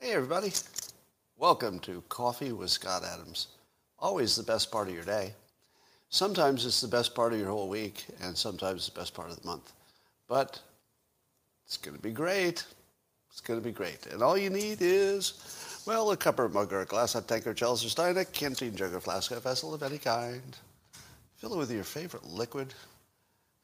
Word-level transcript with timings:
Hey, 0.00 0.12
everybody. 0.12 0.52
Welcome 1.36 1.80
to 1.80 2.00
Coffee 2.08 2.52
with 2.52 2.70
Scott 2.70 3.02
Adams. 3.02 3.48
Always 3.98 4.36
the 4.36 4.44
best 4.44 4.70
part 4.70 4.86
of 4.86 4.94
your 4.94 5.02
day. 5.02 5.34
Sometimes 6.10 6.64
it's 6.64 6.80
the 6.80 6.86
best 6.86 7.12
part 7.14 7.32
of 7.32 7.40
your 7.40 7.48
whole 7.48 7.68
week, 7.68 8.04
and 8.22 8.36
sometimes 8.36 8.86
the 8.86 8.98
best 8.98 9.14
part 9.14 9.30
of 9.30 9.40
the 9.40 9.46
month. 9.46 9.72
But 10.28 10.60
it's 11.66 11.76
going 11.76 11.96
to 11.96 12.02
be 12.02 12.12
great. 12.12 12.64
It's 13.32 13.40
going 13.40 13.58
to 13.58 13.64
be 13.64 13.72
great. 13.72 14.06
And 14.06 14.22
all 14.22 14.38
you 14.38 14.50
need 14.50 14.78
is, 14.80 15.82
well, 15.86 16.12
a 16.12 16.16
cup 16.16 16.38
or 16.38 16.48
mug 16.48 16.72
or 16.72 16.82
a 16.82 16.86
glass, 16.86 17.16
a 17.16 17.20
tanker, 17.22 17.52
chalice 17.52 17.84
or 17.84 17.88
stein, 17.88 18.16
a 18.16 18.24
canteen, 18.24 18.76
jug 18.76 18.94
or 18.94 19.00
flask, 19.00 19.32
a 19.32 19.40
vessel 19.40 19.74
of 19.74 19.82
any 19.82 19.98
kind. 19.98 20.56
Fill 21.36 21.54
it 21.54 21.58
with 21.58 21.72
your 21.72 21.84
favorite 21.84 22.26
liquid. 22.26 22.74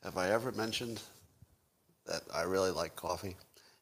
Have 0.02 0.16
I 0.16 0.30
ever 0.30 0.50
mentioned 0.52 1.00
that 2.06 2.22
I 2.34 2.42
really 2.42 2.70
like 2.70 2.96
coffee? 2.96 3.36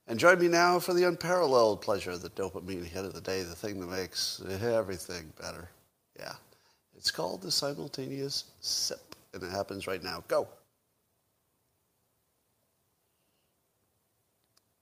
And 0.07 0.19
join 0.19 0.39
me 0.39 0.49
now 0.49 0.79
for 0.79 0.93
the 0.93 1.05
unparalleled 1.09 1.81
pleasure 1.81 2.11
of 2.11 2.21
the 2.23 2.31
dopamine 2.31 2.85
hit 2.85 3.05
of 3.05 3.15
the 3.15 3.21
day, 3.21 3.43
the 3.43 3.55
thing 3.55 3.81
that 3.81 3.87
makes 3.87 4.43
everything 4.63 5.33
better. 5.41 5.71
Yeah. 6.19 6.35
It's 6.97 7.11
called 7.11 7.43
the 7.43 7.51
simultaneous 7.51 8.45
sip, 8.61 9.15
and 9.33 9.43
it 9.43 9.51
happens 9.51 9.87
right 9.87 10.03
now. 10.03 10.23
Go. 10.29 10.49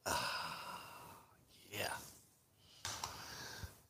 Ah, 0.07 1.17
Yeah. 1.71 1.95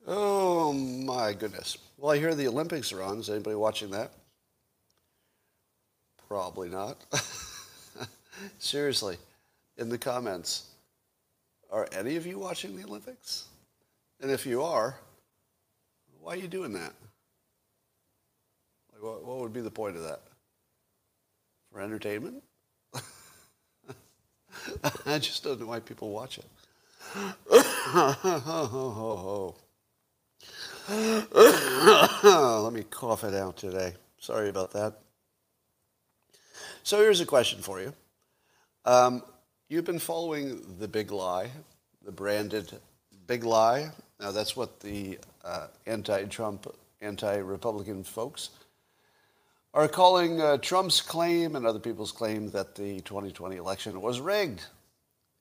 Oh 0.07 0.73
my 0.73 1.33
goodness. 1.33 1.79
Well, 1.99 2.13
I 2.13 2.19
hear 2.19 2.35
the 2.35 2.49
Olympics 2.49 2.93
are 2.93 3.03
on. 3.03 3.19
Is 3.21 3.31
anybody 3.31 3.57
watching 3.57 3.91
that? 3.91 4.13
Probably 6.29 6.69
not. 6.69 7.05
Seriously, 8.59 9.19
in 9.77 9.89
the 9.89 9.99
comments, 9.99 10.69
are 11.71 11.89
any 11.93 12.17
of 12.17 12.27
you 12.27 12.39
watching 12.39 12.77
the 12.77 12.85
Olympics? 12.85 13.47
And 14.21 14.31
if 14.31 14.47
you 14.47 14.63
are, 14.63 14.97
why 16.21 16.35
are 16.35 16.37
you 16.37 16.49
doing 16.49 16.73
that? 16.75 16.93
Like, 18.93 19.03
what, 19.03 19.25
what 19.25 19.39
would 19.39 19.53
be 19.53 19.61
the 19.61 19.71
point 19.71 19.97
of 19.97 20.03
that? 20.03 20.21
For 21.73 21.81
entertainment? 21.81 22.43
I 25.07 25.19
just 25.19 25.43
don't 25.43 25.59
know 25.59 25.67
why 25.67 25.81
people 25.81 26.11
watch 26.11 26.39
it. 26.39 26.45
Let 32.23 32.73
me 32.73 32.83
cough 32.85 33.25
it 33.25 33.35
out 33.35 33.57
today. 33.57 33.95
Sorry 34.19 34.49
about 34.49 34.73
that. 34.73 34.95
So 36.83 36.99
here's 36.99 37.21
a 37.21 37.27
question 37.27 37.61
for 37.61 37.81
you. 37.81 37.93
Um, 38.85 39.23
you've 39.73 39.87
been 39.87 39.99
following 39.99 40.61
the 40.79 40.87
big 40.87 41.11
lie, 41.11 41.51
the 42.05 42.13
branded 42.13 42.71
big 43.27 43.43
lie. 43.43 43.89
Now 44.21 44.31
that's 44.31 44.55
what 44.55 44.81
the 44.81 45.19
uh, 45.43 45.69
anti-Trump, 45.87 46.67
anti-Republican 47.01 48.05
folks 48.05 48.51
are 49.73 49.89
calling 49.89 50.43
uh, 50.43 50.59
Trump's 50.59 51.01
claim 51.01 51.57
and 51.57 51.65
other 51.65 51.79
people's 51.79 52.13
claim 52.13 52.51
that 52.51 52.75
the 52.75 53.01
2020 53.01 53.57
election 53.57 53.99
was 54.03 54.21
rigged. 54.21 54.63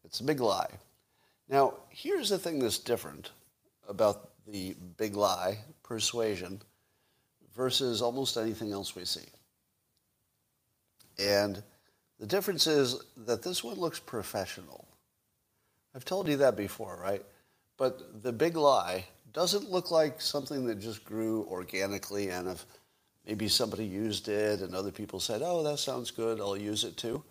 It's 0.06 0.22
a 0.22 0.24
big 0.24 0.40
lie. 0.40 0.70
Now, 1.50 1.74
here's 1.90 2.30
the 2.30 2.40
thing 2.40 2.60
that's 2.60 2.80
different 2.80 3.32
about 3.90 4.30
the 4.48 4.78
big 4.96 5.18
lie 5.18 5.58
persuasion 5.84 6.62
versus 7.54 8.02
almost 8.02 8.38
anything 8.38 8.72
else 8.72 8.96
we 8.96 9.04
see. 9.04 9.28
And 11.20 11.62
the 12.22 12.28
difference 12.28 12.68
is 12.68 13.02
that 13.26 13.42
this 13.42 13.64
one 13.64 13.80
looks 13.80 14.00
professional. 14.00 14.88
I've 15.96 16.06
told 16.06 16.28
you 16.28 16.38
that 16.38 16.56
before, 16.56 16.96
right? 17.02 17.26
But 17.78 18.22
the 18.22 18.32
big 18.32 18.56
lie 18.56 19.06
doesn't 19.34 19.72
look 19.72 19.90
like 19.90 20.22
something 20.22 20.68
that 20.68 20.80
just 20.80 21.04
grew 21.04 21.48
organically 21.50 22.30
and 22.30 22.48
if 22.48 22.64
maybe 23.26 23.48
somebody 23.48 23.86
used 23.86 24.28
it 24.28 24.60
and 24.60 24.76
other 24.76 24.92
people 24.92 25.20
said, 25.20 25.42
oh, 25.44 25.64
that 25.64 25.80
sounds 25.80 26.12
good, 26.12 26.40
I'll 26.40 26.56
use 26.56 26.84
it 26.84 26.96
too. 26.96 27.24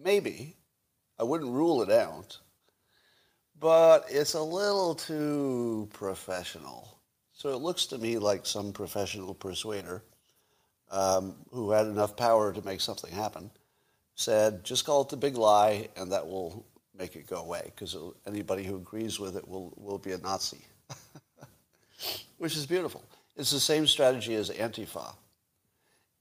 Maybe. 0.00 0.54
I 1.18 1.24
wouldn't 1.24 1.50
rule 1.50 1.82
it 1.82 1.90
out. 1.90 2.38
But 3.58 4.04
it's 4.10 4.34
a 4.34 4.42
little 4.42 4.94
too 4.94 5.88
professional. 5.92 7.00
So 7.32 7.48
it 7.48 7.60
looks 7.60 7.86
to 7.86 7.98
me 7.98 8.18
like 8.18 8.46
some 8.46 8.72
professional 8.72 9.34
persuader 9.34 10.04
um, 10.92 11.34
who 11.50 11.72
had 11.72 11.86
enough 11.86 12.16
power 12.16 12.52
to 12.52 12.64
make 12.64 12.80
something 12.80 13.10
happen 13.10 13.50
said, 14.14 14.64
just 14.64 14.84
call 14.84 15.02
it 15.02 15.08
the 15.08 15.16
big 15.16 15.36
lie 15.36 15.88
and 15.96 16.12
that 16.12 16.26
will 16.26 16.64
make 16.96 17.16
it 17.16 17.28
go 17.28 17.36
away 17.36 17.62
because 17.74 17.96
anybody 18.26 18.64
who 18.64 18.76
agrees 18.76 19.18
with 19.18 19.36
it 19.36 19.46
will, 19.46 19.72
will 19.76 19.98
be 19.98 20.12
a 20.12 20.18
Nazi, 20.18 20.60
which 22.38 22.56
is 22.56 22.66
beautiful. 22.66 23.02
It's 23.36 23.50
the 23.50 23.60
same 23.60 23.86
strategy 23.86 24.34
as 24.34 24.50
Antifa. 24.50 25.14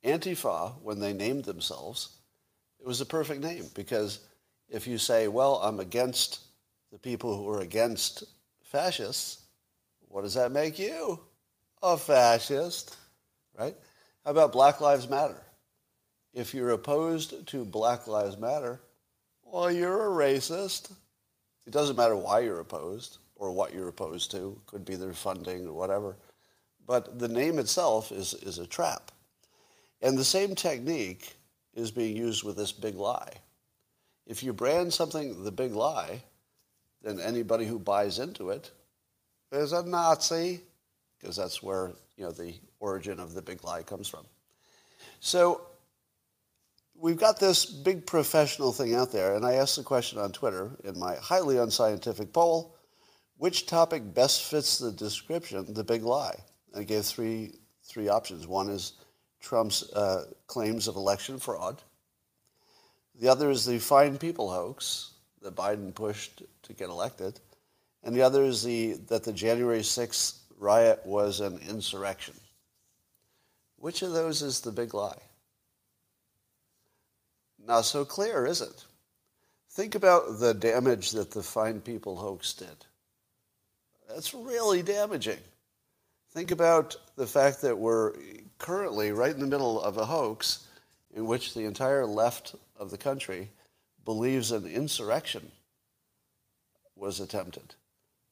Antifa, 0.03 0.73
when 0.81 0.99
they 0.99 1.13
named 1.13 1.45
themselves, 1.45 2.09
it 2.79 2.87
was 2.87 3.01
a 3.01 3.05
perfect 3.05 3.41
name 3.41 3.65
because 3.75 4.19
if 4.69 4.87
you 4.87 4.97
say, 4.97 5.27
well, 5.27 5.55
I'm 5.57 5.79
against 5.79 6.39
the 6.91 6.97
people 6.97 7.37
who 7.37 7.47
are 7.49 7.61
against 7.61 8.23
fascists, 8.63 9.43
what 10.09 10.23
does 10.23 10.33
that 10.33 10.51
make 10.51 10.79
you? 10.79 11.19
A 11.81 11.97
fascist, 11.97 12.97
right? 13.57 13.75
How 14.25 14.31
about 14.31 14.51
Black 14.51 14.81
Lives 14.81 15.09
Matter? 15.09 15.41
If 16.33 16.53
you're 16.53 16.71
opposed 16.71 17.45
to 17.47 17.65
Black 17.65 18.07
Lives 18.07 18.37
Matter, 18.37 18.81
well, 19.43 19.71
you're 19.71 20.07
a 20.07 20.25
racist. 20.27 20.91
It 21.67 21.71
doesn't 21.71 21.95
matter 21.95 22.15
why 22.15 22.39
you're 22.39 22.59
opposed 22.59 23.19
or 23.35 23.51
what 23.51 23.73
you're 23.73 23.89
opposed 23.89 24.31
to. 24.31 24.59
Could 24.65 24.83
be 24.83 24.95
their 24.95 25.13
funding 25.13 25.67
or 25.67 25.73
whatever. 25.73 26.15
But 26.87 27.19
the 27.19 27.27
name 27.27 27.59
itself 27.59 28.11
is, 28.11 28.33
is 28.33 28.57
a 28.57 28.65
trap. 28.65 29.11
And 30.01 30.17
the 30.17 30.23
same 30.23 30.55
technique 30.55 31.35
is 31.75 31.91
being 31.91 32.17
used 32.17 32.43
with 32.43 32.57
this 32.57 32.71
big 32.71 32.95
lie. 32.95 33.33
If 34.25 34.41
you 34.41 34.53
brand 34.53 34.91
something 34.91 35.43
the 35.43 35.51
big 35.51 35.73
lie, 35.73 36.23
then 37.03 37.19
anybody 37.19 37.65
who 37.65 37.77
buys 37.77 38.19
into 38.19 38.49
it 38.49 38.71
is 39.51 39.71
a 39.71 39.83
Nazi, 39.83 40.61
because 41.19 41.35
that's 41.35 41.61
where 41.61 41.91
you 42.17 42.23
know 42.25 42.31
the 42.31 42.55
origin 42.79 43.19
of 43.19 43.33
the 43.33 43.41
big 43.41 43.63
lie 43.63 43.83
comes 43.83 44.07
from. 44.07 44.25
So 45.19 45.61
we've 46.95 47.17
got 47.17 47.39
this 47.39 47.65
big 47.65 48.05
professional 48.05 48.71
thing 48.71 48.95
out 48.95 49.11
there, 49.11 49.35
and 49.35 49.45
I 49.45 49.53
asked 49.53 49.75
the 49.75 49.83
question 49.83 50.19
on 50.19 50.31
Twitter 50.31 50.71
in 50.83 50.97
my 50.97 51.15
highly 51.15 51.57
unscientific 51.57 52.33
poll, 52.33 52.75
which 53.37 53.65
topic 53.65 54.13
best 54.13 54.43
fits 54.43 54.77
the 54.77 54.91
description, 54.91 55.73
the 55.73 55.83
big 55.83 56.03
lie? 56.03 56.39
I 56.75 56.83
gave 56.83 57.05
three, 57.05 57.55
three 57.83 58.07
options. 58.07 58.47
One 58.47 58.69
is 58.69 58.93
Trump's 59.41 59.91
uh, 59.93 60.25
claims 60.47 60.87
of 60.87 60.95
election 60.95 61.39
fraud. 61.39 61.81
The 63.19 63.27
other 63.27 63.49
is 63.49 63.65
the 63.65 63.79
fine 63.79 64.17
people 64.17 64.51
hoax 64.51 65.11
that 65.41 65.55
Biden 65.55 65.93
pushed 65.93 66.43
to 66.63 66.73
get 66.73 66.89
elected. 66.89 67.39
And 68.03 68.15
the 68.15 68.21
other 68.21 68.43
is 68.43 68.63
the, 68.63 68.93
that 69.07 69.23
the 69.23 69.33
January 69.33 69.79
6th 69.79 70.39
riot 70.57 71.01
was 71.05 71.41
an 71.41 71.59
insurrection. 71.69 72.35
Which 73.77 74.01
of 74.01 74.13
those 74.13 74.41
is 74.41 74.61
the 74.61 74.71
big 74.71 74.93
lie? 74.93 75.21
Not 77.65 77.85
so 77.85 78.03
clear, 78.03 78.45
is 78.45 78.61
it? 78.61 78.85
Think 79.71 79.95
about 79.95 80.39
the 80.39 80.53
damage 80.53 81.11
that 81.11 81.31
the 81.31 81.41
fine 81.41 81.79
people 81.79 82.15
hoax 82.15 82.53
did. 82.53 82.85
That's 84.09 84.33
really 84.33 84.83
damaging. 84.83 85.39
Think 86.31 86.51
about 86.51 86.95
the 87.15 87.27
fact 87.27 87.61
that 87.61 87.77
we're 87.77 88.13
currently 88.57 89.11
right 89.11 89.33
in 89.33 89.39
the 89.39 89.47
middle 89.47 89.81
of 89.81 89.97
a 89.97 90.05
hoax 90.05 90.67
in 91.15 91.25
which 91.25 91.53
the 91.53 91.65
entire 91.65 92.05
left 92.05 92.55
of 92.77 92.91
the 92.91 92.97
country 92.97 93.49
believes 94.03 94.51
an 94.51 94.65
insurrection 94.65 95.51
was 96.95 97.19
attempted 97.19 97.75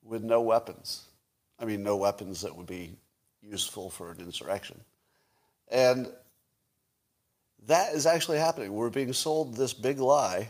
with 0.04 0.24
no 0.24 0.42
weapons. 0.42 1.04
I 1.60 1.66
mean, 1.66 1.84
no 1.84 1.96
weapons 1.96 2.42
that 2.42 2.56
would 2.56 2.66
be 2.66 2.96
useful 3.42 3.90
for 3.90 4.12
an 4.12 4.20
insurrection. 4.20 4.82
And 5.70 6.12
that 7.68 7.94
is 7.94 8.06
actually 8.06 8.38
happening. 8.38 8.74
We're 8.74 8.90
being 8.90 9.14
sold 9.14 9.56
this 9.56 9.74
big 9.74 10.00
lie 10.00 10.50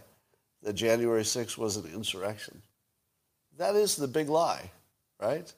that 0.64 0.74
January 0.74 1.24
6th 1.24 1.58
was 1.58 1.78
an 1.78 1.92
insurrection. 1.94 2.62
That 3.58 3.76
is 3.76 3.96
the 3.96 4.08
big 4.08 4.30
lie, 4.30 4.72
right? 5.20 5.52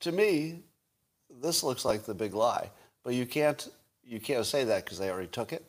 To 0.00 0.12
me, 0.12 0.60
this 1.40 1.62
looks 1.62 1.84
like 1.84 2.04
the 2.04 2.14
big 2.14 2.34
lie. 2.34 2.70
But 3.02 3.14
you 3.14 3.26
can't 3.26 3.68
you 4.04 4.20
can't 4.20 4.46
say 4.46 4.64
that 4.64 4.84
because 4.84 4.98
they 4.98 5.10
already 5.10 5.28
took 5.28 5.52
it. 5.52 5.64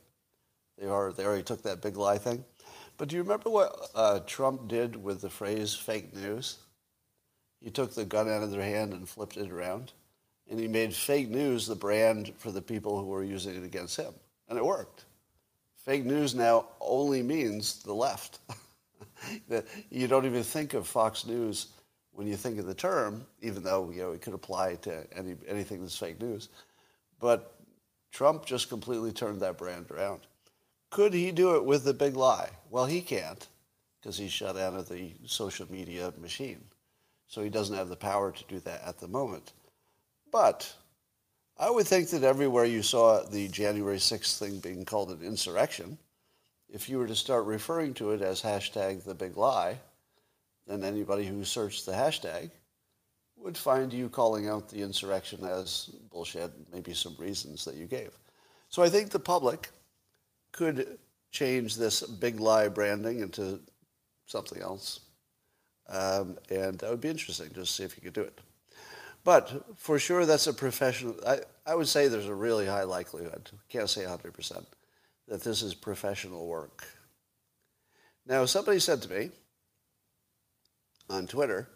They 0.78 0.88
are 0.88 1.12
they 1.12 1.26
already 1.26 1.44
took 1.44 1.64
that 1.64 1.82
big 1.82 1.98
lie 1.98 2.18
thing. 2.18 2.44
But 2.98 3.08
do 3.08 3.16
you 3.16 3.24
remember 3.24 3.50
what 3.50 3.76
uh, 3.96 4.20
Trump 4.28 4.68
did 4.68 4.96
with 4.96 5.22
the 5.22 5.30
phrase 5.30 5.74
fake 5.74 6.16
news? 6.16 6.58
He 7.60 7.72
took 7.72 7.96
the 7.96 8.06
gun 8.06 8.30
out 8.30 8.44
of 8.44 8.52
their 8.52 8.62
hand 8.62 8.94
and 8.94 9.08
flipped 9.08 9.38
it 9.38 9.52
around, 9.52 9.94
and 10.50 10.60
he 10.60 10.68
made 10.68 10.94
fake 10.94 11.30
news 11.30 11.66
the 11.66 11.76
brand 11.76 12.34
for 12.38 12.52
the 12.52 12.62
people 12.62 13.00
who 13.00 13.08
were 13.08 13.24
using 13.24 13.56
it 13.56 13.64
against 13.64 13.98
him, 13.98 14.14
and 14.54 14.60
it 14.60 14.66
worked. 14.66 15.06
Fake 15.78 16.06
news 16.06 16.36
now 16.36 16.68
only 16.80 17.24
means 17.24 17.82
the 17.82 17.94
left. 17.94 18.40
you 19.90 20.08
don't 20.08 20.26
even 20.26 20.44
think 20.44 20.76
of 20.76 20.88
Fox 20.88 21.26
News 21.26 21.68
when 22.12 22.28
you 22.28 22.36
think 22.36 22.60
of 22.60 22.66
the 22.68 22.76
term, 22.76 23.26
even 23.42 23.64
though 23.64 23.90
you 23.90 24.04
know 24.04 24.12
it 24.12 24.22
could 24.22 24.36
apply 24.36 24.76
to 24.76 25.06
any 25.18 25.36
anything 25.48 25.82
that's 25.82 25.98
fake 25.98 26.22
news. 26.22 26.50
But 27.20 27.56
Trump 28.12 28.46
just 28.46 28.70
completely 28.70 29.12
turned 29.12 29.42
that 29.42 29.58
brand 29.58 29.90
around. 29.90 30.22
Could 30.92 31.14
he 31.14 31.32
do 31.32 31.56
it 31.56 31.66
with 31.66 31.84
the 31.84 31.94
big 31.94 32.16
lie? 32.16 32.52
Well, 32.70 32.86
he 32.86 33.02
can't 33.02 33.46
because 34.00 34.18
he's 34.18 34.32
shut 34.32 34.56
out 34.56 34.76
of 34.76 34.88
the 34.88 35.14
social 35.26 35.66
media 35.72 36.14
machine. 36.22 36.62
So 37.28 37.42
he 37.42 37.50
doesn't 37.50 37.76
have 37.76 37.90
the 37.90 37.96
power 37.96 38.32
to 38.32 38.44
do 38.48 38.60
that 38.60 38.84
at 38.86 39.00
the 39.00 39.08
moment. 39.08 39.54
But 40.32 40.72
I 41.64 41.70
would 41.70 41.88
think 41.88 42.10
that 42.10 42.24
everywhere 42.24 42.66
you 42.66 42.82
saw 42.84 43.24
the 43.24 43.48
January 43.48 43.96
6th 43.96 44.38
thing 44.38 44.60
being 44.60 44.84
called 44.84 45.12
an 45.12 45.26
insurrection, 45.26 45.98
if 46.68 46.90
you 46.90 46.98
were 46.98 47.08
to 47.08 47.16
start 47.16 47.46
referring 47.46 47.94
to 47.94 48.12
it 48.12 48.22
as 48.22 48.42
hashtag 48.42 49.06
the 49.06 49.14
big 49.14 49.38
lie, 49.38 49.80
then 50.68 50.84
anybody 50.84 51.26
who 51.26 51.46
searched 51.46 51.86
the 51.86 51.94
hashtag 51.94 52.50
would 53.38 53.58
find 53.58 53.94
you 53.94 54.10
calling 54.10 54.50
out 54.50 54.68
the 54.68 54.82
insurrection 54.82 55.46
as 55.46 55.90
bullshit, 56.12 56.52
maybe 56.74 56.94
some 56.94 57.16
reasons 57.18 57.64
that 57.64 57.76
you 57.76 57.86
gave. 57.86 58.12
So 58.68 58.84
I 58.84 58.90
think 58.90 59.10
the 59.10 59.20
public 59.20 59.70
could 60.52 60.98
change 61.32 61.78
this 61.78 62.02
big 62.02 62.42
lie 62.42 62.68
branding 62.68 63.22
into 63.22 63.62
something 64.26 64.62
else. 64.62 65.00
Um, 65.88 66.38
and 66.50 66.78
that 66.80 66.90
would 66.90 67.00
be 67.00 67.08
interesting 67.08 67.54
just 67.56 67.70
to 67.70 67.74
see 67.74 67.84
if 67.86 67.96
you 67.96 68.04
could 68.04 68.12
do 68.12 68.24
it. 68.24 68.38
But 69.24 69.78
for 69.78 70.00
sure, 70.00 70.26
that's 70.26 70.48
a 70.48 70.54
professional. 70.54 71.16
I, 71.26 71.40
I 71.66 71.76
would 71.76 71.88
say 71.88 72.08
there's 72.08 72.28
a 72.28 72.36
really 72.36 72.66
high 72.66 72.84
likelihood, 72.84 73.50
can't 73.70 73.90
say 73.90 74.02
100%, 74.02 74.66
that 75.28 75.44
this 75.44 75.62
is 75.62 75.74
professional 75.74 76.48
work. 76.48 76.86
Now, 78.26 78.46
somebody 78.46 78.80
said 78.80 79.02
to 79.04 79.10
me 79.10 79.32
on 81.10 81.28
Twitter 81.28 81.68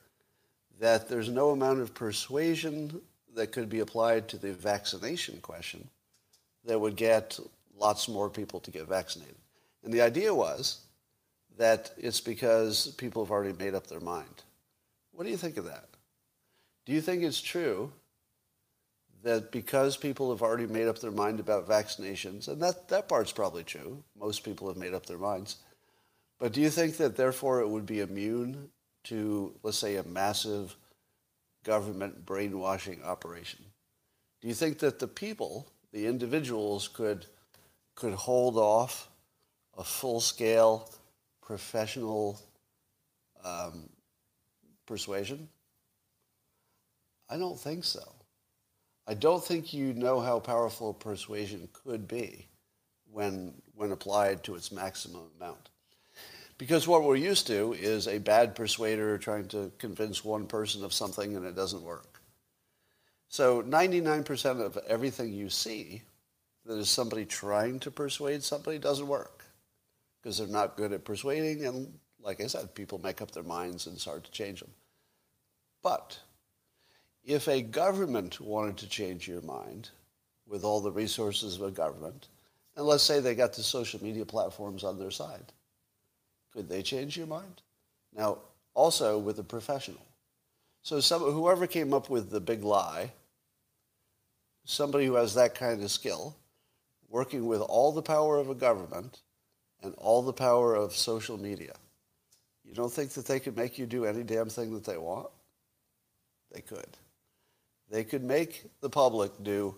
that 0.79 1.09
there's 1.09 1.29
no 1.29 1.49
amount 1.49 1.81
of 1.81 1.94
persuasion 1.94 3.01
that 3.35 3.51
could 3.51 3.69
be 3.69 3.79
applied 3.79 4.27
to 4.29 4.38
the 4.38 4.53
vaccination 4.53 5.39
question 5.41 5.88
that 6.65 6.79
would 6.79 6.95
get 6.95 7.39
lots 7.77 8.07
more 8.07 8.29
people 8.29 8.59
to 8.61 8.71
get 8.71 8.88
vaccinated. 8.88 9.35
And 9.83 9.94
the 9.94 10.01
idea 10.01 10.33
was 10.33 10.81
that 11.57 11.91
it's 11.97 12.21
because 12.21 12.94
people 12.97 13.23
have 13.23 13.31
already 13.31 13.57
made 13.57 13.73
up 13.73 13.88
their 13.88 13.99
mind. 13.99 14.44
What 15.11 15.23
do 15.23 15.29
you 15.29 15.38
think 15.38 15.57
of 15.57 15.65
that? 15.65 15.86
Do 16.87 16.93
you 16.93 17.01
think 17.01 17.21
it's 17.21 17.41
true 17.41 17.91
that 19.21 19.51
because 19.51 19.97
people 19.97 20.29
have 20.31 20.41
already 20.41 20.67
made 20.67 20.87
up 20.87 20.99
their 20.99 21.11
mind 21.11 21.41
about 21.41 21.67
vaccinations, 21.67 22.47
and 22.47 22.61
that, 22.61 22.87
that 22.87 23.09
part's 23.09 23.33
probably 23.33 23.65
true, 23.65 24.01
most 24.17 24.45
people 24.45 24.69
have 24.69 24.77
made 24.77 24.93
up 24.93 25.05
their 25.05 25.17
minds, 25.17 25.57
but 26.39 26.53
do 26.53 26.61
you 26.61 26.69
think 26.69 26.95
that 26.95 27.17
therefore 27.17 27.59
it 27.59 27.67
would 27.67 27.85
be 27.85 27.99
immune 27.99 28.69
to, 29.03 29.53
let's 29.63 29.77
say, 29.77 29.97
a 29.97 30.03
massive 30.03 30.77
government 31.65 32.25
brainwashing 32.25 33.03
operation? 33.03 33.59
Do 34.39 34.47
you 34.47 34.53
think 34.53 34.79
that 34.79 34.97
the 34.97 35.09
people, 35.09 35.67
the 35.91 36.07
individuals, 36.07 36.87
could, 36.87 37.25
could 37.95 38.13
hold 38.13 38.55
off 38.55 39.09
a 39.77 39.83
full 39.83 40.21
scale 40.21 40.89
professional 41.41 42.39
um, 43.43 43.89
persuasion? 44.85 45.49
I 47.29 47.38
don't 47.38 47.59
think 47.59 47.83
so. 47.83 48.13
I 49.07 49.13
don't 49.13 49.44
think 49.44 49.74
you 49.74 49.94
know 49.94 50.19
how 50.19 50.39
powerful 50.39 50.94
persuasion 50.94 51.69
could 51.71 52.07
be 52.07 52.47
when, 53.12 53.53
when 53.75 53.91
applied 53.91 54.44
to 54.44 54.56
its 54.56 54.71
maximum 54.71 55.24
amount. 55.39 55.69
Because 56.57 56.88
what 56.88 57.03
we're 57.03 57.15
used 57.15 57.47
to 57.47 57.74
is 57.74 58.07
a 58.07 58.18
bad 58.18 58.56
persuader 58.56 59.18
trying 59.18 59.47
to 59.50 59.71
convince 59.77 60.25
one 60.25 60.47
person 60.47 60.83
of 60.83 60.94
something 60.94 61.35
and 61.35 61.45
it 61.45 61.56
doesn't 61.56 61.83
work. 61.83 62.21
So 63.30 63.62
99% 63.62 64.62
of 64.62 64.77
everything 64.88 65.33
you 65.33 65.50
see 65.50 66.01
that 66.65 66.77
is 66.77 66.89
somebody 66.89 67.25
trying 67.25 67.80
to 67.81 67.91
persuade 67.91 68.44
somebody 68.44 68.80
doesn't 68.80 69.07
work 69.07 69.45
because 70.21 70.38
they're 70.38 70.47
not 70.47 70.77
good 70.77 70.91
at 70.94 71.06
persuading 71.06 71.65
and 71.65 71.94
like 72.21 72.41
I 72.41 72.47
said, 72.47 72.75
people 72.75 73.00
make 73.01 73.21
up 73.21 73.31
their 73.31 73.44
minds 73.44 73.85
and 73.85 73.95
it's 73.95 74.06
hard 74.06 74.23
to 74.25 74.31
change 74.31 74.59
them. 74.59 74.71
But 75.81 76.19
if 77.27 77.50
a 77.50 77.62
government 77.62 78.39
wanted 78.39 78.77
to 78.77 78.88
change 78.88 79.27
your 79.27 79.41
mind 79.41 79.89
with 80.47 80.63
all 80.63 80.79
the 80.79 80.91
resources 80.91 81.57
of 81.57 81.62
a 81.62 81.71
government, 81.71 82.29
and 82.77 82.85
let's 82.85 83.03
say 83.03 83.19
they 83.19 83.35
got 83.35 83.51
the 83.51 83.63
social 83.63 84.01
media 84.01 84.25
platforms 84.25 84.85
on 84.85 84.97
their 84.97 85.12
side, 85.12 85.51
could 86.53 86.69
they 86.69 86.81
change 86.81 87.18
your 87.18 87.27
mind? 87.27 87.62
Now, 88.15 88.38
also 88.74 89.18
with 89.18 89.38
a 89.39 89.44
professional. 89.44 90.06
So 90.83 91.01
some, 91.01 91.21
whoever 91.21 91.68
came 91.68 91.94
up 91.94 92.09
with 92.09 92.31
the 92.31 92.39
big 92.39 92.63
lie, 92.63 93.12
somebody 94.63 95.06
who 95.06 95.15
has 95.15 95.33
that 95.33 95.53
kind 95.53 95.83
of 95.83 95.91
skill, 95.91 96.33
working 97.09 97.45
with 97.45 97.59
all 97.59 97.91
the 97.91 98.01
power 98.01 98.38
of 98.38 98.50
a 98.50 98.56
government 98.56 99.19
and 99.83 99.94
all 99.97 100.21
the 100.21 100.31
power 100.31 100.75
of 100.75 100.95
social 100.95 101.38
media, 101.38 101.73
you 102.63 102.73
don't 102.73 102.91
think 102.91 103.12
that 103.12 103.25
they 103.25 103.41
could 103.41 103.57
make 103.57 103.77
you 103.77 103.85
do 103.85 104.06
any 104.06 104.23
damn 104.23 104.47
thing 104.47 104.73
that 104.75 104.85
they 104.85 104.97
want? 104.97 105.27
They 106.53 106.62
could 106.62 106.97
they 107.89 108.03
could 108.03 108.23
make 108.23 108.65
the 108.81 108.89
public 108.89 109.31
do 109.43 109.75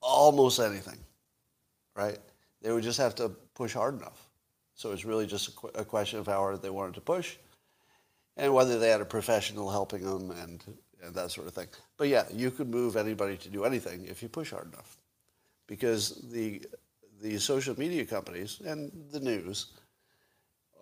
almost 0.00 0.58
anything, 0.58 0.98
right? 1.94 2.18
They 2.60 2.72
would 2.72 2.82
just 2.82 2.98
have 2.98 3.14
to 3.16 3.30
push 3.54 3.74
hard 3.74 3.98
enough. 3.98 4.28
So 4.74 4.90
it's 4.90 5.04
really 5.04 5.26
just 5.26 5.48
a, 5.48 5.52
qu- 5.52 5.70
a 5.74 5.84
question 5.84 6.18
of 6.18 6.26
how 6.26 6.38
hard 6.38 6.60
they 6.62 6.70
wanted 6.70 6.94
to 6.94 7.00
push 7.00 7.36
and 8.36 8.52
whether 8.52 8.78
they 8.78 8.88
had 8.88 9.00
a 9.00 9.04
professional 9.04 9.70
helping 9.70 10.02
them 10.04 10.30
and, 10.30 10.64
and 11.04 11.14
that 11.14 11.30
sort 11.30 11.46
of 11.46 11.54
thing. 11.54 11.68
But 11.96 12.08
yeah, 12.08 12.24
you 12.32 12.50
could 12.50 12.68
move 12.68 12.96
anybody 12.96 13.36
to 13.36 13.48
do 13.48 13.64
anything 13.64 14.06
if 14.06 14.22
you 14.22 14.28
push 14.28 14.50
hard 14.50 14.72
enough. 14.72 14.96
Because 15.66 16.20
the, 16.32 16.62
the 17.20 17.38
social 17.38 17.78
media 17.78 18.04
companies 18.04 18.60
and 18.64 18.90
the 19.12 19.20
news 19.20 19.66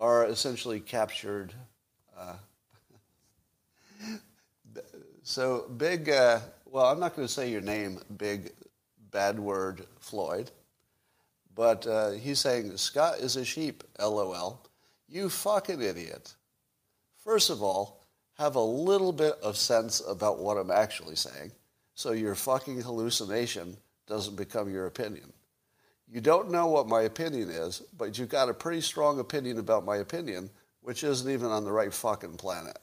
are 0.00 0.26
essentially 0.26 0.80
captured 0.80 1.52
uh, 2.16 2.36
so 5.30 5.66
big, 5.76 6.10
uh, 6.10 6.40
well, 6.66 6.86
I'm 6.86 6.98
not 6.98 7.14
going 7.14 7.26
to 7.26 7.32
say 7.32 7.50
your 7.50 7.60
name, 7.60 8.00
big 8.16 8.52
bad 9.10 9.38
word 9.38 9.86
Floyd, 10.00 10.50
but 11.54 11.86
uh, 11.86 12.10
he's 12.10 12.40
saying, 12.40 12.76
Scott 12.76 13.18
is 13.20 13.36
a 13.36 13.44
sheep, 13.44 13.84
lol. 14.00 14.60
You 15.08 15.28
fucking 15.28 15.80
idiot. 15.80 16.34
First 17.24 17.50
of 17.50 17.62
all, 17.62 18.00
have 18.38 18.56
a 18.56 18.60
little 18.60 19.12
bit 19.12 19.34
of 19.42 19.56
sense 19.56 20.02
about 20.06 20.38
what 20.38 20.56
I'm 20.56 20.70
actually 20.70 21.16
saying 21.16 21.52
so 21.94 22.12
your 22.12 22.34
fucking 22.34 22.80
hallucination 22.80 23.76
doesn't 24.06 24.34
become 24.34 24.72
your 24.72 24.86
opinion. 24.86 25.32
You 26.10 26.22
don't 26.22 26.50
know 26.50 26.66
what 26.66 26.88
my 26.88 27.02
opinion 27.02 27.50
is, 27.50 27.82
but 27.98 28.18
you've 28.18 28.30
got 28.30 28.48
a 28.48 28.54
pretty 28.54 28.80
strong 28.80 29.20
opinion 29.20 29.58
about 29.58 29.84
my 29.84 29.98
opinion, 29.98 30.48
which 30.80 31.04
isn't 31.04 31.30
even 31.30 31.48
on 31.48 31.62
the 31.62 31.70
right 31.70 31.92
fucking 31.92 32.38
planet. 32.38 32.78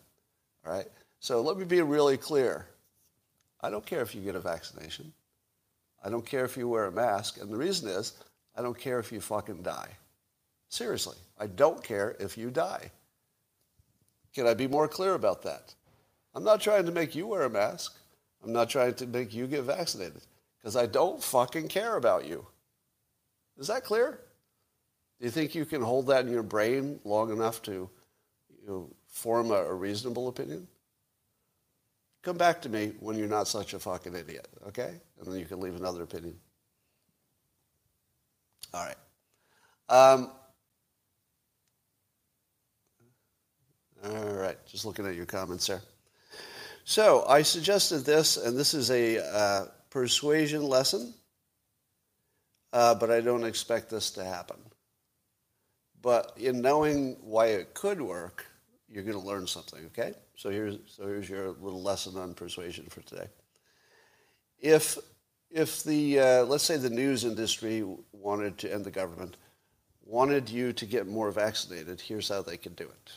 All 0.66 0.72
right? 0.72 0.86
So 1.20 1.42
let 1.42 1.58
me 1.58 1.66
be 1.66 1.82
really 1.82 2.18
clear. 2.18 2.68
I 3.62 3.70
don't 3.70 3.86
care 3.86 4.02
if 4.02 4.14
you 4.14 4.22
get 4.22 4.36
a 4.36 4.40
vaccination. 4.40 5.12
I 6.04 6.10
don't 6.10 6.26
care 6.26 6.46
if 6.46 6.56
you 6.56 6.70
wear 6.70 6.86
a 6.86 6.92
mask. 6.92 7.42
And 7.42 7.52
the 7.52 7.58
reason 7.58 7.90
is, 7.90 8.14
I 8.56 8.62
don't 8.62 8.78
care 8.78 9.00
if 9.00 9.12
you 9.12 9.20
fucking 9.20 9.64
die. 9.64 9.90
Seriously, 10.70 11.18
I 11.40 11.48
don't 11.48 11.84
care 11.84 12.16
if 12.20 12.38
you 12.38 12.50
die. 12.52 12.92
Can 14.34 14.48
I 14.48 14.54
be 14.54 14.68
more 14.68 14.88
clear 14.88 15.14
about 15.14 15.44
that? 15.44 15.74
I'm 16.36 16.44
not 16.44 16.62
trying 16.62 16.86
to 16.86 16.92
make 16.92 17.16
you 17.16 17.26
wear 17.26 17.44
a 17.44 17.50
mask. 17.50 17.98
I'm 18.44 18.54
not 18.54 18.70
trying 18.70 18.94
to 18.96 19.08
make 19.08 19.34
you 19.34 19.48
get 19.48 19.64
vaccinated 19.64 20.22
because 20.60 20.76
I 20.76 20.86
don't 20.86 21.24
fucking 21.24 21.68
care 21.70 21.98
about 21.98 22.28
you. 22.28 22.46
Is 23.58 23.68
that 23.68 23.84
clear? 23.84 24.20
Do 25.20 25.26
you 25.26 25.32
think 25.32 25.56
you 25.56 25.66
can 25.66 25.82
hold 25.82 26.08
that 26.08 26.26
in 26.26 26.32
your 26.32 26.44
brain 26.44 27.00
long 27.04 27.32
enough 27.32 27.62
to 27.64 27.72
you 27.72 28.68
know, 28.68 28.90
form 29.08 29.50
a, 29.50 29.56
a 29.56 29.74
reasonable 29.74 30.28
opinion? 30.28 30.68
Come 32.28 32.38
back 32.38 32.62
to 32.64 32.70
me 32.70 32.92
when 33.00 33.18
you're 33.18 33.30
not 33.30 33.48
such 33.48 33.74
a 33.74 33.80
fucking 33.80 34.14
idiot, 34.14 34.50
okay? 34.68 34.96
And 35.18 35.32
then 35.32 35.40
you 35.40 35.46
can 35.46 35.62
leave 35.62 35.78
another 35.78 36.04
opinion. 36.04 36.36
All 38.74 38.86
right. 38.86 38.98
Um, 39.88 40.32
all 44.04 44.34
right, 44.34 44.58
just 44.68 44.84
looking 44.84 45.08
at 45.08 45.16
your 45.16 45.26
comments 45.26 45.68
there. 45.68 45.82
So 46.84 47.24
I 47.30 47.44
suggested 47.44 48.00
this, 48.00 48.36
and 48.36 48.58
this 48.58 48.74
is 48.74 48.92
a 48.92 49.26
uh, 49.26 49.66
persuasion 49.90 50.64
lesson, 50.64 51.14
uh, 52.74 52.94
but 52.96 53.10
I 53.10 53.22
don't 53.22 53.46
expect 53.46 53.90
this 53.90 54.12
to 54.12 54.26
happen. 54.26 54.58
But 56.02 56.34
in 56.36 56.60
knowing 56.60 57.16
why 57.22 57.46
it 57.46 57.74
could 57.74 58.02
work, 58.02 58.46
you're 58.90 59.04
going 59.04 59.20
to 59.20 59.26
learn 59.26 59.48
something, 59.48 59.86
okay? 59.88 60.14
So 60.36 60.50
here's, 60.50 60.78
so 60.88 61.06
here's 61.06 61.30
your 61.30 61.50
little 61.50 61.82
lesson 61.82 62.18
on 62.18 62.34
persuasion 62.34 62.86
for 62.90 63.02
today. 63.02 63.28
If, 64.60 64.98
if 65.52 65.84
the, 65.84 66.20
uh, 66.20 66.44
let's 66.46 66.64
say 66.64 66.78
the 66.78 66.90
news 66.90 67.26
industry 67.26 67.84
wanted 68.12 68.58
to, 68.60 68.74
end 68.74 68.86
the 68.86 68.92
government, 68.92 69.38
wanted 70.06 70.50
you 70.50 70.74
to 70.74 70.86
get 70.86 71.08
more 71.08 71.32
vaccinated, 71.32 72.00
here's 72.00 72.30
how 72.30 72.42
they 72.42 72.58
could 72.58 72.76
do 72.76 72.86
it. 72.86 73.12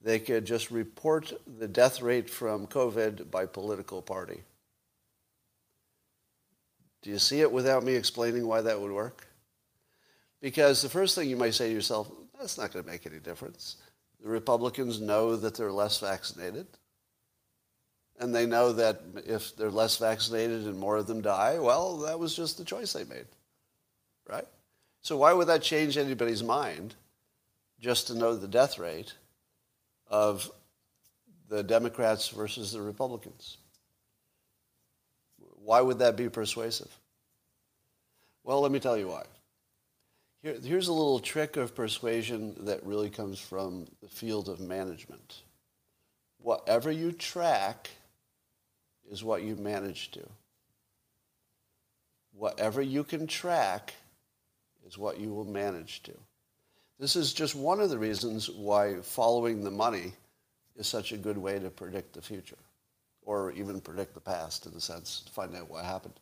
They 0.00 0.18
could 0.18 0.44
just 0.44 0.70
report 0.70 1.32
the 1.58 1.68
death 1.68 2.00
rate 2.02 2.30
from 2.30 2.66
COVID 2.66 3.30
by 3.30 3.46
political 3.46 4.02
party. 4.02 4.42
Do 7.02 7.10
you 7.10 7.18
see 7.18 7.40
it 7.40 7.50
without 7.50 7.84
me 7.84 7.94
explaining 7.94 8.46
why 8.46 8.60
that 8.62 8.80
would 8.80 8.92
work? 8.92 9.26
Because 10.40 10.82
the 10.82 10.88
first 10.88 11.14
thing 11.14 11.28
you 11.28 11.36
might 11.36 11.54
say 11.54 11.68
to 11.68 11.74
yourself, 11.74 12.10
that's 12.38 12.58
not 12.58 12.72
going 12.72 12.84
to 12.84 12.90
make 12.90 13.06
any 13.06 13.18
difference. 13.18 13.76
The 14.22 14.28
Republicans 14.28 15.00
know 15.00 15.36
that 15.36 15.54
they're 15.54 15.72
less 15.72 16.00
vaccinated. 16.00 16.66
And 18.20 18.34
they 18.34 18.46
know 18.46 18.72
that 18.72 19.00
if 19.26 19.56
they're 19.56 19.70
less 19.70 19.96
vaccinated 19.96 20.64
and 20.64 20.78
more 20.78 20.96
of 20.96 21.06
them 21.06 21.20
die, 21.20 21.58
well, 21.60 21.98
that 21.98 22.18
was 22.18 22.34
just 22.34 22.58
the 22.58 22.64
choice 22.64 22.92
they 22.92 23.04
made. 23.04 23.26
Right? 24.28 24.46
So 25.02 25.16
why 25.16 25.32
would 25.32 25.46
that 25.46 25.62
change 25.62 25.96
anybody's 25.96 26.42
mind 26.42 26.96
just 27.80 28.08
to 28.08 28.14
know 28.14 28.34
the 28.34 28.48
death 28.48 28.78
rate 28.78 29.14
of 30.08 30.50
the 31.48 31.62
Democrats 31.62 32.28
versus 32.28 32.72
the 32.72 32.82
Republicans? 32.82 33.58
Why 35.64 35.80
would 35.80 36.00
that 36.00 36.16
be 36.16 36.28
persuasive? 36.28 36.90
Well, 38.42 38.60
let 38.62 38.72
me 38.72 38.80
tell 38.80 38.96
you 38.96 39.08
why. 39.08 39.24
Here, 40.42 40.56
here's 40.62 40.88
a 40.88 40.92
little 40.92 41.18
trick 41.18 41.56
of 41.56 41.74
persuasion 41.74 42.54
that 42.66 42.84
really 42.84 43.10
comes 43.10 43.40
from 43.40 43.86
the 44.00 44.08
field 44.08 44.48
of 44.48 44.60
management. 44.60 45.42
Whatever 46.38 46.92
you 46.92 47.12
track 47.12 47.90
is 49.10 49.24
what 49.24 49.42
you 49.42 49.56
manage 49.56 50.12
to. 50.12 50.24
Whatever 52.32 52.80
you 52.80 53.02
can 53.02 53.26
track 53.26 53.94
is 54.86 54.96
what 54.96 55.18
you 55.18 55.34
will 55.34 55.44
manage 55.44 56.04
to. 56.04 56.12
This 57.00 57.16
is 57.16 57.32
just 57.32 57.56
one 57.56 57.80
of 57.80 57.90
the 57.90 57.98
reasons 57.98 58.48
why 58.48 59.00
following 59.02 59.64
the 59.64 59.70
money 59.70 60.12
is 60.76 60.86
such 60.86 61.10
a 61.10 61.16
good 61.16 61.36
way 61.36 61.58
to 61.58 61.70
predict 61.70 62.12
the 62.12 62.22
future 62.22 62.58
or 63.22 63.50
even 63.52 63.80
predict 63.80 64.14
the 64.14 64.20
past 64.20 64.66
in 64.66 64.72
a 64.72 64.80
sense 64.80 65.22
to 65.26 65.32
find 65.32 65.54
out 65.56 65.68
what 65.68 65.84
happened. 65.84 66.14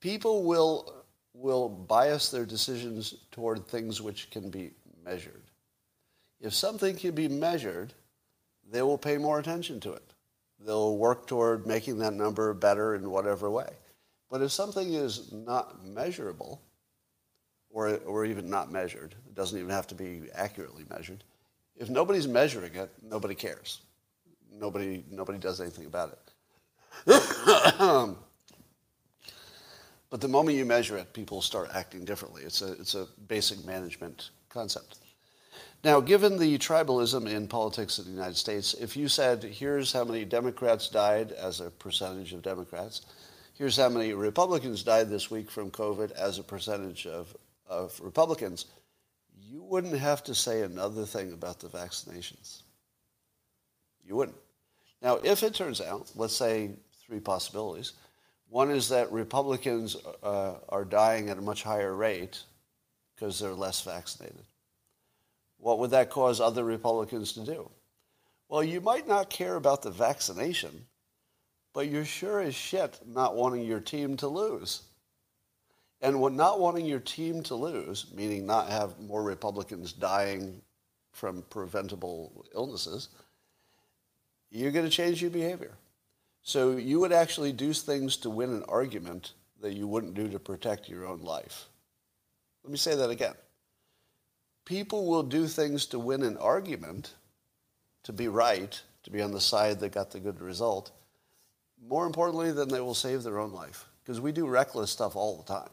People 0.00 0.44
will 0.44 1.03
will 1.34 1.68
bias 1.68 2.30
their 2.30 2.46
decisions 2.46 3.14
toward 3.30 3.66
things 3.66 4.00
which 4.00 4.30
can 4.30 4.50
be 4.50 4.70
measured. 5.04 5.42
If 6.40 6.54
something 6.54 6.96
can 6.96 7.14
be 7.14 7.28
measured, 7.28 7.92
they 8.70 8.82
will 8.82 8.98
pay 8.98 9.18
more 9.18 9.38
attention 9.38 9.80
to 9.80 9.92
it. 9.92 10.14
They'll 10.60 10.96
work 10.96 11.26
toward 11.26 11.66
making 11.66 11.98
that 11.98 12.14
number 12.14 12.54
better 12.54 12.94
in 12.94 13.10
whatever 13.10 13.50
way. 13.50 13.68
But 14.30 14.42
if 14.42 14.52
something 14.52 14.94
is 14.94 15.32
not 15.32 15.84
measurable, 15.84 16.60
or, 17.70 17.96
or 18.06 18.24
even 18.24 18.48
not 18.48 18.72
measured, 18.72 19.14
it 19.26 19.34
doesn't 19.34 19.58
even 19.58 19.70
have 19.70 19.86
to 19.88 19.94
be 19.94 20.22
accurately 20.34 20.84
measured, 20.88 21.24
if 21.76 21.90
nobody's 21.90 22.28
measuring 22.28 22.74
it, 22.74 22.90
nobody 23.02 23.34
cares. 23.34 23.80
Nobody, 24.52 25.04
nobody 25.10 25.38
does 25.38 25.60
anything 25.60 25.86
about 25.86 26.12
it. 26.12 26.20
Um, 27.80 28.16
But 30.14 30.20
the 30.20 30.28
moment 30.28 30.56
you 30.56 30.64
measure 30.64 30.96
it, 30.96 31.12
people 31.12 31.42
start 31.42 31.70
acting 31.74 32.04
differently. 32.04 32.44
It's 32.44 32.62
a, 32.62 32.70
it's 32.74 32.94
a 32.94 33.08
basic 33.26 33.64
management 33.64 34.30
concept. 34.48 34.98
Now, 35.82 35.98
given 35.98 36.38
the 36.38 36.56
tribalism 36.56 37.28
in 37.28 37.48
politics 37.48 37.98
in 37.98 38.04
the 38.04 38.12
United 38.12 38.36
States, 38.36 38.74
if 38.74 38.96
you 38.96 39.08
said, 39.08 39.42
here's 39.42 39.92
how 39.92 40.04
many 40.04 40.24
Democrats 40.24 40.88
died 40.88 41.32
as 41.32 41.58
a 41.58 41.68
percentage 41.68 42.32
of 42.32 42.42
Democrats, 42.42 43.00
here's 43.54 43.76
how 43.76 43.88
many 43.88 44.12
Republicans 44.12 44.84
died 44.84 45.08
this 45.08 45.32
week 45.32 45.50
from 45.50 45.72
COVID 45.72 46.12
as 46.12 46.38
a 46.38 46.44
percentage 46.44 47.08
of, 47.08 47.36
of 47.66 47.98
Republicans, 48.00 48.66
you 49.36 49.64
wouldn't 49.64 49.98
have 49.98 50.22
to 50.22 50.34
say 50.36 50.62
another 50.62 51.06
thing 51.06 51.32
about 51.32 51.58
the 51.58 51.66
vaccinations. 51.66 52.62
You 54.06 54.14
wouldn't. 54.14 54.38
Now, 55.02 55.16
if 55.24 55.42
it 55.42 55.54
turns 55.54 55.80
out, 55.80 56.12
let's 56.14 56.36
say 56.36 56.70
three 57.04 57.18
possibilities, 57.18 57.94
one 58.54 58.70
is 58.70 58.90
that 58.90 59.10
Republicans 59.10 59.96
uh, 60.22 60.54
are 60.68 60.84
dying 60.84 61.28
at 61.28 61.38
a 61.38 61.42
much 61.42 61.64
higher 61.64 61.92
rate 61.92 62.40
because 63.12 63.40
they're 63.40 63.52
less 63.52 63.80
vaccinated. 63.80 64.44
What 65.58 65.80
would 65.80 65.90
that 65.90 66.08
cause 66.08 66.40
other 66.40 66.62
Republicans 66.62 67.32
to 67.32 67.40
do? 67.40 67.68
Well, 68.48 68.62
you 68.62 68.80
might 68.80 69.08
not 69.08 69.28
care 69.28 69.56
about 69.56 69.82
the 69.82 69.90
vaccination, 69.90 70.86
but 71.72 71.88
you're 71.88 72.04
sure 72.04 72.42
as 72.42 72.54
shit 72.54 73.00
not 73.04 73.34
wanting 73.34 73.64
your 73.64 73.80
team 73.80 74.16
to 74.18 74.28
lose. 74.28 74.82
And 76.00 76.20
what 76.20 76.32
not 76.32 76.60
wanting 76.60 76.86
your 76.86 77.00
team 77.00 77.42
to 77.44 77.56
lose, 77.56 78.06
meaning 78.14 78.46
not 78.46 78.68
have 78.68 79.00
more 79.00 79.24
Republicans 79.24 79.92
dying 79.92 80.62
from 81.10 81.42
preventable 81.50 82.44
illnesses, 82.54 83.08
you're 84.52 84.70
going 84.70 84.86
to 84.86 84.92
change 84.92 85.20
your 85.20 85.32
behavior. 85.32 85.72
So 86.44 86.76
you 86.76 87.00
would 87.00 87.12
actually 87.12 87.52
do 87.52 87.72
things 87.72 88.18
to 88.18 88.30
win 88.30 88.50
an 88.50 88.64
argument 88.68 89.32
that 89.62 89.72
you 89.72 89.88
wouldn't 89.88 90.12
do 90.12 90.28
to 90.28 90.38
protect 90.38 90.90
your 90.90 91.06
own 91.06 91.20
life. 91.20 91.68
Let 92.62 92.70
me 92.70 92.76
say 92.76 92.94
that 92.94 93.08
again. 93.08 93.34
People 94.66 95.06
will 95.06 95.22
do 95.22 95.46
things 95.46 95.86
to 95.86 95.98
win 95.98 96.22
an 96.22 96.36
argument, 96.36 97.14
to 98.02 98.12
be 98.12 98.28
right, 98.28 98.80
to 99.04 99.10
be 99.10 99.22
on 99.22 99.32
the 99.32 99.40
side 99.40 99.80
that 99.80 99.92
got 99.92 100.10
the 100.10 100.20
good 100.20 100.40
result, 100.40 100.92
more 101.82 102.06
importantly 102.06 102.52
than 102.52 102.68
they 102.68 102.80
will 102.80 102.94
save 102.94 103.22
their 103.22 103.38
own 103.38 103.52
life. 103.52 103.86
Because 104.02 104.20
we 104.20 104.30
do 104.30 104.46
reckless 104.46 104.90
stuff 104.90 105.16
all 105.16 105.38
the 105.38 105.50
time. 105.50 105.70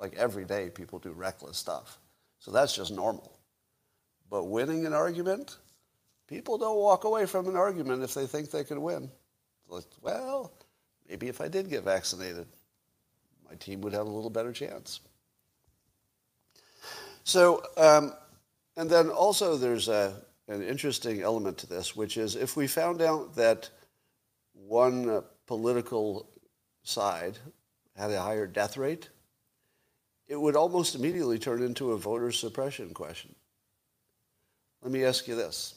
Like 0.00 0.14
every 0.16 0.46
day, 0.46 0.70
people 0.70 0.98
do 0.98 1.12
reckless 1.12 1.58
stuff. 1.58 1.98
So 2.38 2.50
that's 2.50 2.74
just 2.74 2.92
normal. 2.92 3.38
But 4.30 4.44
winning 4.44 4.86
an 4.86 4.94
argument, 4.94 5.58
people 6.28 6.56
don't 6.56 6.78
walk 6.78 7.04
away 7.04 7.26
from 7.26 7.46
an 7.46 7.56
argument 7.56 8.02
if 8.02 8.14
they 8.14 8.26
think 8.26 8.50
they 8.50 8.64
can 8.64 8.80
win 8.80 9.10
well, 10.02 10.52
maybe 11.08 11.28
if 11.28 11.40
I 11.40 11.48
did 11.48 11.70
get 11.70 11.84
vaccinated, 11.84 12.46
my 13.48 13.56
team 13.56 13.80
would 13.82 13.92
have 13.92 14.06
a 14.06 14.10
little 14.10 14.30
better 14.30 14.52
chance. 14.52 15.00
So, 17.24 17.62
um, 17.76 18.12
and 18.76 18.88
then 18.88 19.10
also 19.10 19.56
there's 19.56 19.88
a, 19.88 20.14
an 20.48 20.62
interesting 20.62 21.22
element 21.22 21.58
to 21.58 21.66
this, 21.66 21.94
which 21.94 22.16
is 22.16 22.36
if 22.36 22.56
we 22.56 22.66
found 22.66 23.02
out 23.02 23.34
that 23.36 23.68
one 24.54 25.08
uh, 25.08 25.20
political 25.46 26.28
side 26.82 27.38
had 27.96 28.10
a 28.10 28.20
higher 28.20 28.46
death 28.46 28.76
rate, 28.76 29.08
it 30.26 30.40
would 30.40 30.56
almost 30.56 30.94
immediately 30.94 31.38
turn 31.38 31.62
into 31.62 31.92
a 31.92 31.98
voter 31.98 32.30
suppression 32.32 32.94
question. 32.94 33.34
Let 34.82 34.92
me 34.92 35.04
ask 35.04 35.26
you 35.26 35.34
this. 35.34 35.74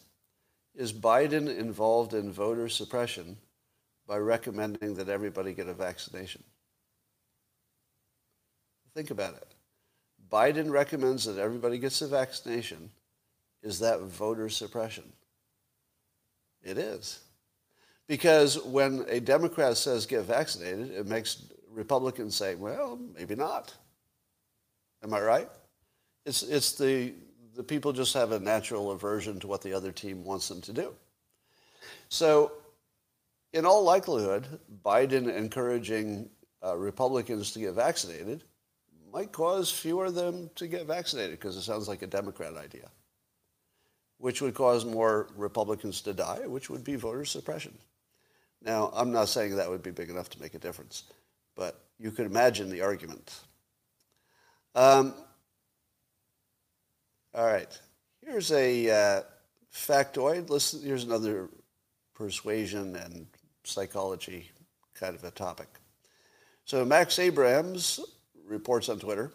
Is 0.75 0.93
Biden 0.93 1.53
involved 1.57 2.13
in 2.13 2.31
voter 2.31 2.69
suppression 2.69 3.37
by 4.11 4.17
recommending 4.17 4.93
that 4.95 5.07
everybody 5.07 5.53
get 5.53 5.69
a 5.69 5.73
vaccination. 5.73 6.43
Think 8.93 9.09
about 9.09 9.35
it. 9.35 9.47
Biden 10.29 10.69
recommends 10.69 11.23
that 11.23 11.37
everybody 11.37 11.77
gets 11.77 12.01
a 12.01 12.07
vaccination. 12.07 12.89
Is 13.63 13.79
that 13.79 14.01
voter 14.01 14.49
suppression? 14.49 15.05
It 16.61 16.77
is. 16.77 17.21
Because 18.09 18.61
when 18.61 19.05
a 19.07 19.21
Democrat 19.21 19.77
says 19.77 20.05
get 20.05 20.23
vaccinated, 20.23 20.91
it 20.91 21.07
makes 21.07 21.45
Republicans 21.69 22.35
say, 22.35 22.55
well, 22.55 22.99
maybe 23.17 23.35
not. 23.35 23.73
Am 25.05 25.13
I 25.13 25.21
right? 25.21 25.49
It's, 26.25 26.43
it's 26.43 26.73
the, 26.73 27.13
the 27.55 27.63
people 27.63 27.93
just 27.93 28.13
have 28.13 28.33
a 28.33 28.41
natural 28.41 28.91
aversion 28.91 29.39
to 29.39 29.47
what 29.47 29.61
the 29.61 29.71
other 29.71 29.93
team 29.93 30.25
wants 30.25 30.49
them 30.49 30.59
to 30.63 30.73
do. 30.73 30.93
So 32.09 32.51
in 33.53 33.65
all 33.65 33.83
likelihood, 33.83 34.47
Biden 34.83 35.33
encouraging 35.33 36.29
uh, 36.63 36.75
Republicans 36.77 37.51
to 37.51 37.59
get 37.59 37.73
vaccinated 37.73 38.43
might 39.11 39.31
cause 39.31 39.69
fewer 39.69 40.05
of 40.05 40.15
them 40.15 40.49
to 40.55 40.67
get 40.67 40.85
vaccinated 40.85 41.31
because 41.31 41.57
it 41.57 41.63
sounds 41.63 41.87
like 41.87 42.01
a 42.01 42.07
Democrat 42.07 42.55
idea, 42.55 42.89
which 44.19 44.41
would 44.41 44.53
cause 44.53 44.85
more 44.85 45.29
Republicans 45.35 46.01
to 46.01 46.13
die, 46.13 46.47
which 46.47 46.69
would 46.69 46.83
be 46.83 46.95
voter 46.95 47.25
suppression. 47.25 47.77
Now, 48.61 48.91
I'm 48.93 49.11
not 49.11 49.27
saying 49.27 49.55
that 49.55 49.69
would 49.69 49.83
be 49.83 49.91
big 49.91 50.09
enough 50.09 50.29
to 50.29 50.41
make 50.41 50.53
a 50.53 50.59
difference, 50.59 51.03
but 51.55 51.83
you 51.99 52.11
could 52.11 52.25
imagine 52.25 52.69
the 52.69 52.81
argument. 52.81 53.39
Um, 54.75 55.13
all 57.33 57.45
right, 57.45 57.79
here's 58.25 58.51
a 58.51 58.89
uh, 58.89 59.21
factoid. 59.73 60.49
Listen, 60.49 60.81
here's 60.83 61.03
another 61.03 61.49
persuasion 62.13 62.95
and 62.95 63.25
psychology 63.63 64.49
kind 64.93 65.15
of 65.15 65.23
a 65.23 65.31
topic. 65.31 65.67
So 66.65 66.85
Max 66.85 67.19
Abrams 67.19 67.99
reports 68.45 68.89
on 68.89 68.99
Twitter 68.99 69.31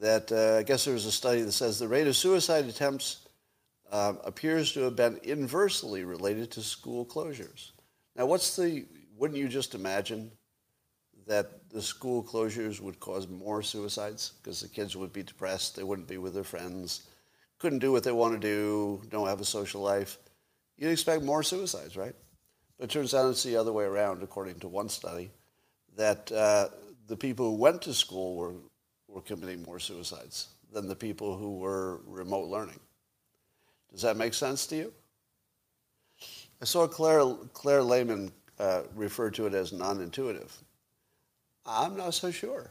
that 0.00 0.32
uh, 0.32 0.58
I 0.58 0.62
guess 0.62 0.84
there 0.84 0.94
was 0.94 1.06
a 1.06 1.12
study 1.12 1.42
that 1.42 1.52
says 1.52 1.78
the 1.78 1.88
rate 1.88 2.06
of 2.06 2.16
suicide 2.16 2.64
attempts 2.64 3.28
uh, 3.92 4.14
appears 4.24 4.72
to 4.72 4.80
have 4.80 4.96
been 4.96 5.18
inversely 5.22 6.04
related 6.04 6.50
to 6.52 6.62
school 6.62 7.04
closures. 7.04 7.72
Now, 8.16 8.26
what's 8.26 8.56
the? 8.56 8.86
Wouldn't 9.16 9.38
you 9.38 9.48
just 9.48 9.74
imagine 9.74 10.30
that 11.26 11.70
the 11.70 11.82
school 11.82 12.24
closures 12.24 12.80
would 12.80 12.98
cause 12.98 13.28
more 13.28 13.62
suicides 13.62 14.32
because 14.42 14.60
the 14.60 14.68
kids 14.68 14.96
would 14.96 15.12
be 15.12 15.22
depressed, 15.22 15.76
they 15.76 15.82
wouldn't 15.82 16.08
be 16.08 16.18
with 16.18 16.34
their 16.34 16.44
friends, 16.44 17.08
couldn't 17.58 17.78
do 17.78 17.92
what 17.92 18.02
they 18.02 18.12
want 18.12 18.32
to 18.32 18.40
do, 18.40 19.00
don't 19.10 19.28
have 19.28 19.40
a 19.40 19.44
social 19.44 19.82
life, 19.82 20.18
you'd 20.76 20.90
expect 20.90 21.22
more 21.22 21.42
suicides, 21.42 21.96
right? 21.96 22.14
It 22.80 22.88
turns 22.88 23.12
out 23.12 23.28
it's 23.28 23.42
the 23.42 23.56
other 23.56 23.72
way 23.72 23.84
around, 23.84 24.22
according 24.22 24.58
to 24.60 24.68
one 24.68 24.88
study, 24.88 25.30
that 25.96 26.32
uh, 26.32 26.68
the 27.08 27.16
people 27.16 27.50
who 27.50 27.56
went 27.56 27.82
to 27.82 27.92
school 27.92 28.36
were, 28.36 28.54
were 29.06 29.20
committing 29.20 29.62
more 29.62 29.78
suicides 29.78 30.48
than 30.72 30.88
the 30.88 30.96
people 30.96 31.36
who 31.36 31.58
were 31.58 32.00
remote 32.06 32.48
learning. 32.48 32.80
Does 33.92 34.02
that 34.02 34.16
make 34.16 34.32
sense 34.32 34.66
to 34.68 34.76
you? 34.76 34.92
I 36.62 36.64
saw 36.64 36.86
Claire, 36.86 37.34
Claire 37.52 37.82
Lehmann 37.82 38.32
uh, 38.58 38.82
refer 38.94 39.30
to 39.30 39.46
it 39.46 39.54
as 39.54 39.72
non-intuitive. 39.72 40.54
I'm 41.66 41.96
not 41.96 42.14
so 42.14 42.30
sure. 42.30 42.68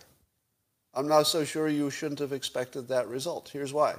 I'm 0.94 1.08
not 1.08 1.28
so 1.28 1.44
sure 1.44 1.68
you 1.68 1.90
shouldn't 1.90 2.20
have 2.20 2.34
expected 2.34 2.88
that 2.88 3.08
result. 3.08 3.50
Here's 3.50 3.74
why. 3.74 3.96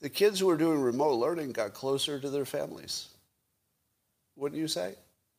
The 0.00 0.08
kids 0.08 0.40
who 0.40 0.46
were 0.46 0.56
doing 0.56 0.80
remote 0.80 1.14
learning 1.14 1.52
got 1.52 1.74
closer 1.74 2.18
to 2.20 2.30
their 2.30 2.44
families. 2.44 3.08
Wouldn't 4.40 4.58
you 4.58 4.68
say? 4.68 4.94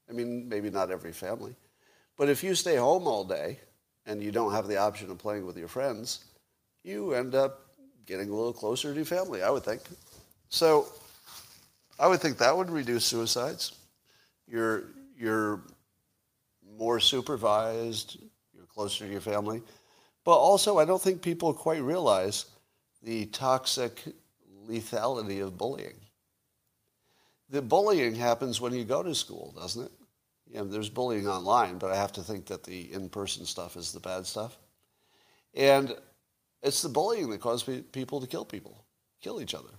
I 0.07 0.13
mean, 0.13 0.47
maybe 0.47 0.69
not 0.69 0.91
every 0.91 1.11
family. 1.11 1.55
But 2.17 2.29
if 2.29 2.43
you 2.43 2.53
stay 2.53 2.75
home 2.75 3.07
all 3.07 3.23
day 3.23 3.57
and 4.05 4.21
you 4.21 4.31
don't 4.31 4.51
have 4.51 4.67
the 4.67 4.77
option 4.77 5.09
of 5.09 5.17
playing 5.17 5.47
with 5.47 5.57
your 5.57 5.67
friends, 5.67 6.25
you 6.83 7.13
end 7.13 7.33
up 7.33 7.65
getting 8.05 8.29
a 8.29 8.35
little 8.35 8.53
closer 8.53 8.89
to 8.89 8.95
your 8.95 9.05
family, 9.05 9.41
I 9.41 9.49
would 9.49 9.63
think. 9.63 9.81
So 10.49 10.85
I 11.99 12.05
would 12.05 12.19
think 12.19 12.37
that 12.37 12.55
would 12.55 12.69
reduce 12.69 13.03
suicides. 13.05 13.73
You're, 14.47 14.83
you're 15.17 15.63
more 16.77 16.99
supervised, 16.99 18.19
you're 18.53 18.67
closer 18.67 19.05
to 19.05 19.11
your 19.11 19.21
family. 19.21 19.63
But 20.23 20.37
also, 20.37 20.77
I 20.77 20.85
don't 20.85 21.01
think 21.01 21.23
people 21.23 21.55
quite 21.55 21.81
realize 21.81 22.45
the 23.01 23.25
toxic 23.27 23.99
lethality 24.69 25.43
of 25.43 25.57
bullying. 25.57 25.95
The 27.51 27.61
bullying 27.61 28.15
happens 28.15 28.59
when 28.59 28.73
you 28.73 28.85
go 28.85 29.03
to 29.03 29.13
school, 29.13 29.53
doesn't 29.57 29.85
it? 29.85 29.91
You 30.49 30.57
know, 30.57 30.65
there's 30.65 30.89
bullying 30.89 31.27
online, 31.27 31.77
but 31.77 31.91
I 31.91 31.95
have 31.95 32.13
to 32.13 32.21
think 32.21 32.45
that 32.47 32.63
the 32.63 32.91
in-person 32.93 33.45
stuff 33.45 33.77
is 33.77 33.91
the 33.91 33.99
bad 33.99 34.25
stuff. 34.25 34.57
And 35.53 35.95
it's 36.63 36.81
the 36.81 36.89
bullying 36.89 37.29
that 37.29 37.41
causes 37.41 37.83
people 37.91 38.21
to 38.21 38.27
kill 38.27 38.45
people, 38.45 38.83
kill 39.21 39.41
each 39.41 39.53
other. 39.53 39.69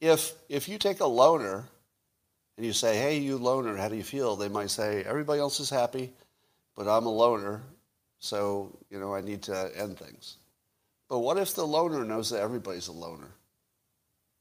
If, 0.00 0.32
if 0.48 0.68
you 0.68 0.78
take 0.78 1.00
a 1.00 1.06
loner 1.06 1.64
and 2.56 2.64
you 2.64 2.72
say, 2.72 2.96
hey, 2.96 3.18
you 3.18 3.38
loner, 3.38 3.76
how 3.76 3.88
do 3.88 3.96
you 3.96 4.02
feel? 4.02 4.36
They 4.36 4.48
might 4.48 4.70
say, 4.70 5.02
everybody 5.04 5.40
else 5.40 5.60
is 5.60 5.70
happy, 5.70 6.12
but 6.76 6.86
I'm 6.86 7.06
a 7.06 7.10
loner, 7.12 7.62
so, 8.18 8.76
you 8.90 8.98
know, 8.98 9.14
I 9.14 9.20
need 9.20 9.42
to 9.42 9.70
end 9.76 9.98
things. 9.98 10.36
But 11.08 11.18
what 11.18 11.38
if 11.38 11.54
the 11.54 11.66
loner 11.66 12.04
knows 12.04 12.30
that 12.30 12.40
everybody's 12.40 12.88
a 12.88 12.92
loner? 12.92 13.30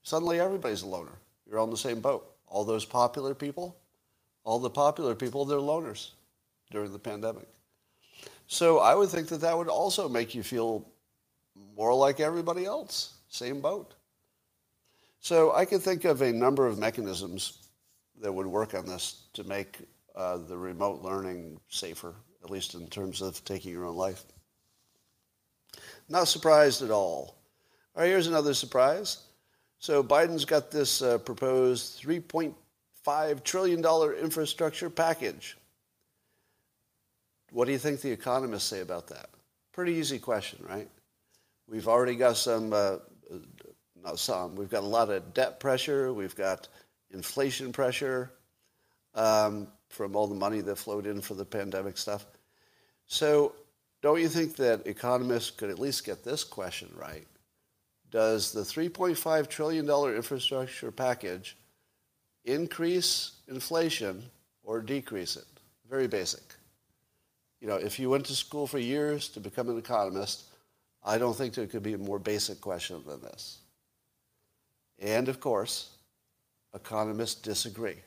Suddenly 0.04 0.40
everybody's 0.40 0.84
a 0.84 0.88
loner. 0.88 1.18
You're 1.50 1.60
on 1.60 1.70
the 1.70 1.78
same 1.78 2.00
boat. 2.00 2.33
All 2.54 2.64
those 2.64 2.86
popular 2.86 3.34
people, 3.34 3.76
all 4.44 4.60
the 4.60 4.70
popular 4.70 5.16
people, 5.16 5.44
they're 5.44 5.58
loners 5.58 6.12
during 6.70 6.94
the 6.94 7.00
pandemic. 7.00 7.48
So 8.46 8.78
I 8.78 8.94
would 8.94 9.10
think 9.10 9.28
that 9.30 9.42
that 9.42 9.58
would 9.58 9.70
also 9.70 10.08
make 10.08 10.36
you 10.36 10.44
feel 10.44 10.88
more 11.76 11.96
like 11.96 12.20
everybody 12.20 12.66
else, 12.66 13.16
same 13.28 13.60
boat. 13.60 13.96
So 15.20 15.52
I 15.56 15.66
can 15.66 15.80
think 15.80 16.06
of 16.06 16.22
a 16.22 16.32
number 16.32 16.68
of 16.68 16.78
mechanisms 16.78 17.70
that 18.22 18.32
would 18.32 18.46
work 18.46 18.76
on 18.76 18.86
this 18.86 19.24
to 19.34 19.44
make 19.46 19.80
uh, 20.16 20.38
the 20.38 20.56
remote 20.56 21.02
learning 21.02 21.60
safer, 21.70 22.14
at 22.44 22.52
least 22.52 22.76
in 22.76 22.86
terms 22.88 23.24
of 23.24 23.44
taking 23.46 23.72
your 23.72 23.86
own 23.86 23.96
life. 23.96 24.26
Not 26.08 26.28
surprised 26.28 26.84
at 26.84 26.92
all. 26.92 27.36
All 27.96 28.04
right, 28.04 28.10
here's 28.10 28.28
another 28.28 28.54
surprise. 28.54 29.24
So 29.84 30.02
Biden's 30.02 30.46
got 30.46 30.72
this 30.72 31.02
uh, 31.02 31.18
proposed 31.18 32.02
$3.5 32.02 33.44
trillion 33.44 33.84
infrastructure 34.18 34.90
package. 34.90 35.58
What 37.52 37.66
do 37.66 37.74
you 37.74 37.78
think 37.78 38.00
the 38.00 38.10
economists 38.10 38.64
say 38.64 38.80
about 38.80 39.08
that? 39.08 39.30
Pretty 39.74 39.96
easy 39.96 40.20
question, 40.20 40.64
right? 40.70 40.88
We've 41.68 41.90
already 41.90 42.16
got 42.16 42.38
some, 42.38 42.72
uh, 42.72 43.00
not 44.02 44.20
some, 44.20 44.56
we've 44.56 44.70
got 44.70 44.84
a 44.84 44.88
lot 44.88 45.10
of 45.10 45.34
debt 45.34 45.60
pressure, 45.60 46.14
we've 46.14 46.38
got 46.38 46.70
inflation 47.12 47.74
pressure 47.74 48.32
um, 49.16 49.68
from 49.90 50.16
all 50.16 50.28
the 50.28 50.36
money 50.36 50.62
that 50.62 50.78
flowed 50.78 51.08
in 51.08 51.20
for 51.20 51.34
the 51.34 51.44
pandemic 51.44 51.98
stuff. 51.98 52.26
So 53.08 53.54
don't 54.02 54.22
you 54.22 54.30
think 54.30 54.56
that 54.56 54.88
economists 54.88 55.52
could 55.52 55.70
at 55.70 55.78
least 55.78 56.06
get 56.06 56.24
this 56.24 56.46
question 56.46 56.90
right? 56.96 57.28
Does 58.14 58.52
the 58.52 58.62
$3.5 58.62 59.50
trillion 59.50 59.90
infrastructure 59.90 60.92
package 60.92 61.58
increase 62.46 63.32
inflation 63.48 64.22
or 64.64 64.82
decrease 64.82 65.36
it? 65.36 65.48
Very 65.90 66.06
basic. 66.06 66.44
You 67.60 67.68
know, 67.68 67.78
if 67.78 67.98
you 67.98 68.12
went 68.12 68.26
to 68.28 68.36
school 68.36 68.68
for 68.68 68.78
years 68.78 69.30
to 69.30 69.40
become 69.40 69.68
an 69.68 69.80
economist, 69.80 70.44
I 71.04 71.18
don't 71.18 71.36
think 71.36 71.56
there 71.56 71.66
could 71.66 71.82
be 71.82 71.94
a 71.94 71.98
more 71.98 72.20
basic 72.20 72.62
question 72.62 73.02
than 73.08 73.20
this. 73.22 73.58
And 75.00 75.28
of 75.28 75.40
course, 75.40 75.90
economists 76.76 77.42
disagree. 77.42 77.98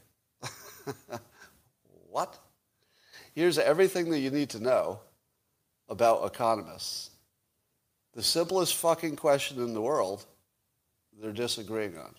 what? 2.11 2.39
Here's 3.35 3.59
everything 3.59 4.11
that 4.11 4.21
you 4.21 4.31
need 4.31 4.51
to 4.51 4.63
know 4.63 5.01
about 5.89 6.25
economists. 6.25 7.11
The 8.17 8.23
simplest 8.23 8.77
fucking 8.77 9.17
question 9.17 9.59
in 9.59 9.75
the 9.75 9.83
world, 9.83 10.25
they're 11.21 11.33
disagreeing 11.33 11.99
on. 11.99 12.15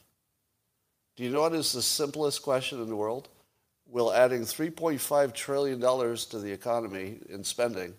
Do 1.15 1.23
you 1.23 1.31
know 1.31 1.41
what 1.41 1.55
is 1.55 1.73
the 1.73 1.81
simplest 1.81 2.43
question 2.43 2.79
in 2.79 2.87
the 2.87 2.95
world? 2.95 3.29
Will 3.87 4.13
adding 4.13 4.41
$3.5 4.41 5.33
trillion 5.33 5.79
to 5.81 6.39
the 6.39 6.51
economy 6.51 7.17
in 7.29 7.43
spending 7.43 7.95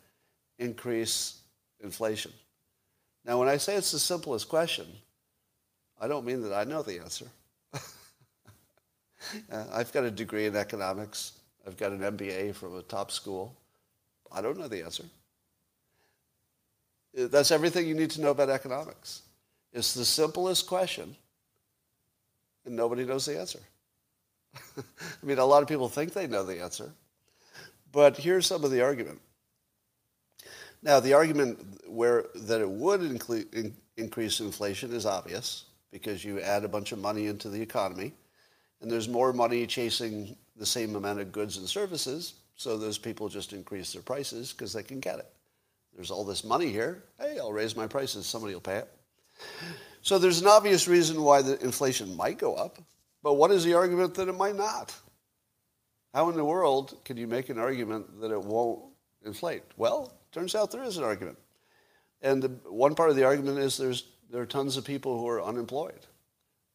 increase 0.60 1.40
inflation? 1.80 2.30
Now, 3.24 3.40
when 3.40 3.48
I 3.48 3.56
say 3.56 3.74
it's 3.74 3.90
the 3.90 3.98
simplest 3.98 4.48
question, 4.48 4.86
I 6.00 6.06
don't 6.06 6.24
mean 6.24 6.40
that 6.42 6.54
I 6.54 6.62
know 6.62 6.82
the 6.82 7.00
answer. 7.00 7.26
uh, 7.74 7.80
I've 9.72 9.92
got 9.92 10.04
a 10.04 10.10
degree 10.12 10.46
in 10.46 10.54
economics. 10.54 11.32
I've 11.66 11.76
got 11.76 11.90
an 11.90 11.98
MBA 11.98 12.54
from 12.54 12.76
a 12.76 12.82
top 12.82 13.10
school. 13.10 13.56
I 14.30 14.40
don't 14.40 14.56
know 14.56 14.68
the 14.68 14.84
answer. 14.84 15.02
That's 17.26 17.50
everything 17.50 17.88
you 17.88 17.94
need 17.94 18.10
to 18.12 18.20
know 18.20 18.30
about 18.30 18.48
economics. 18.48 19.22
It's 19.72 19.92
the 19.92 20.04
simplest 20.04 20.68
question, 20.68 21.16
and 22.64 22.76
nobody 22.76 23.04
knows 23.04 23.26
the 23.26 23.38
answer. 23.38 23.58
I 24.78 24.82
mean, 25.26 25.38
a 25.38 25.44
lot 25.44 25.62
of 25.62 25.68
people 25.68 25.88
think 25.88 26.12
they 26.12 26.28
know 26.28 26.44
the 26.44 26.62
answer, 26.62 26.92
but 27.90 28.16
here's 28.16 28.46
some 28.46 28.62
of 28.62 28.70
the 28.70 28.82
argument. 28.82 29.20
Now, 30.80 31.00
the 31.00 31.12
argument 31.12 31.58
where 31.88 32.26
that 32.34 32.60
it 32.60 32.70
would 32.70 33.00
in, 33.00 33.74
increase 33.96 34.38
inflation 34.38 34.92
is 34.92 35.04
obvious 35.04 35.64
because 35.90 36.24
you 36.24 36.40
add 36.40 36.64
a 36.64 36.68
bunch 36.68 36.92
of 36.92 37.00
money 37.00 37.26
into 37.26 37.48
the 37.48 37.60
economy, 37.60 38.12
and 38.80 38.88
there's 38.88 39.08
more 39.08 39.32
money 39.32 39.66
chasing 39.66 40.36
the 40.56 40.66
same 40.66 40.94
amount 40.94 41.18
of 41.18 41.32
goods 41.32 41.56
and 41.56 41.68
services, 41.68 42.34
so 42.54 42.76
those 42.76 42.96
people 42.96 43.28
just 43.28 43.52
increase 43.52 43.92
their 43.92 44.02
prices 44.02 44.52
because 44.52 44.72
they 44.72 44.84
can 44.84 45.00
get 45.00 45.18
it. 45.18 45.32
There's 45.98 46.12
all 46.12 46.24
this 46.24 46.44
money 46.44 46.70
here. 46.70 47.02
Hey, 47.18 47.38
I'll 47.38 47.52
raise 47.52 47.74
my 47.74 47.88
prices. 47.88 48.24
Somebody 48.24 48.54
will 48.54 48.60
pay 48.60 48.76
it. 48.76 48.88
So 50.00 50.18
there's 50.18 50.40
an 50.40 50.46
obvious 50.46 50.86
reason 50.86 51.20
why 51.20 51.42
the 51.42 51.62
inflation 51.62 52.16
might 52.16 52.38
go 52.38 52.54
up, 52.54 52.78
but 53.22 53.34
what 53.34 53.50
is 53.50 53.64
the 53.64 53.74
argument 53.74 54.14
that 54.14 54.28
it 54.28 54.36
might 54.36 54.56
not? 54.56 54.94
How 56.14 56.30
in 56.30 56.36
the 56.36 56.44
world 56.44 56.96
can 57.04 57.16
you 57.16 57.26
make 57.26 57.50
an 57.50 57.58
argument 57.58 58.20
that 58.20 58.30
it 58.30 58.40
won't 58.40 58.84
inflate? 59.24 59.64
Well, 59.76 60.18
Turns 60.32 60.54
out 60.54 60.70
there 60.70 60.82
is 60.82 60.98
an 60.98 61.04
argument. 61.04 61.38
And 62.20 62.42
the, 62.42 62.48
one 62.68 62.94
part 62.94 63.10
of 63.10 63.16
the 63.16 63.24
argument 63.24 63.58
is 63.58 63.76
there's, 63.76 64.04
there 64.30 64.42
are 64.42 64.46
tons 64.46 64.76
of 64.76 64.84
people 64.84 65.18
who 65.18 65.26
are 65.28 65.42
unemployed. 65.42 66.06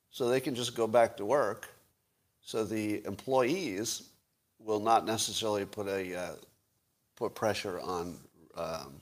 So 0.10 0.28
they 0.28 0.40
can 0.40 0.56
just 0.56 0.76
go 0.76 0.88
back 0.88 1.18
to 1.18 1.26
work. 1.26 1.68
So 2.42 2.64
the 2.64 3.06
employees 3.06 4.10
will 4.60 4.80
not 4.80 5.06
necessarily 5.06 5.66
put, 5.66 5.88
a, 5.88 6.16
uh, 6.16 6.36
put 7.16 7.36
pressure 7.36 7.80
on, 7.80 8.18
um, 8.56 8.96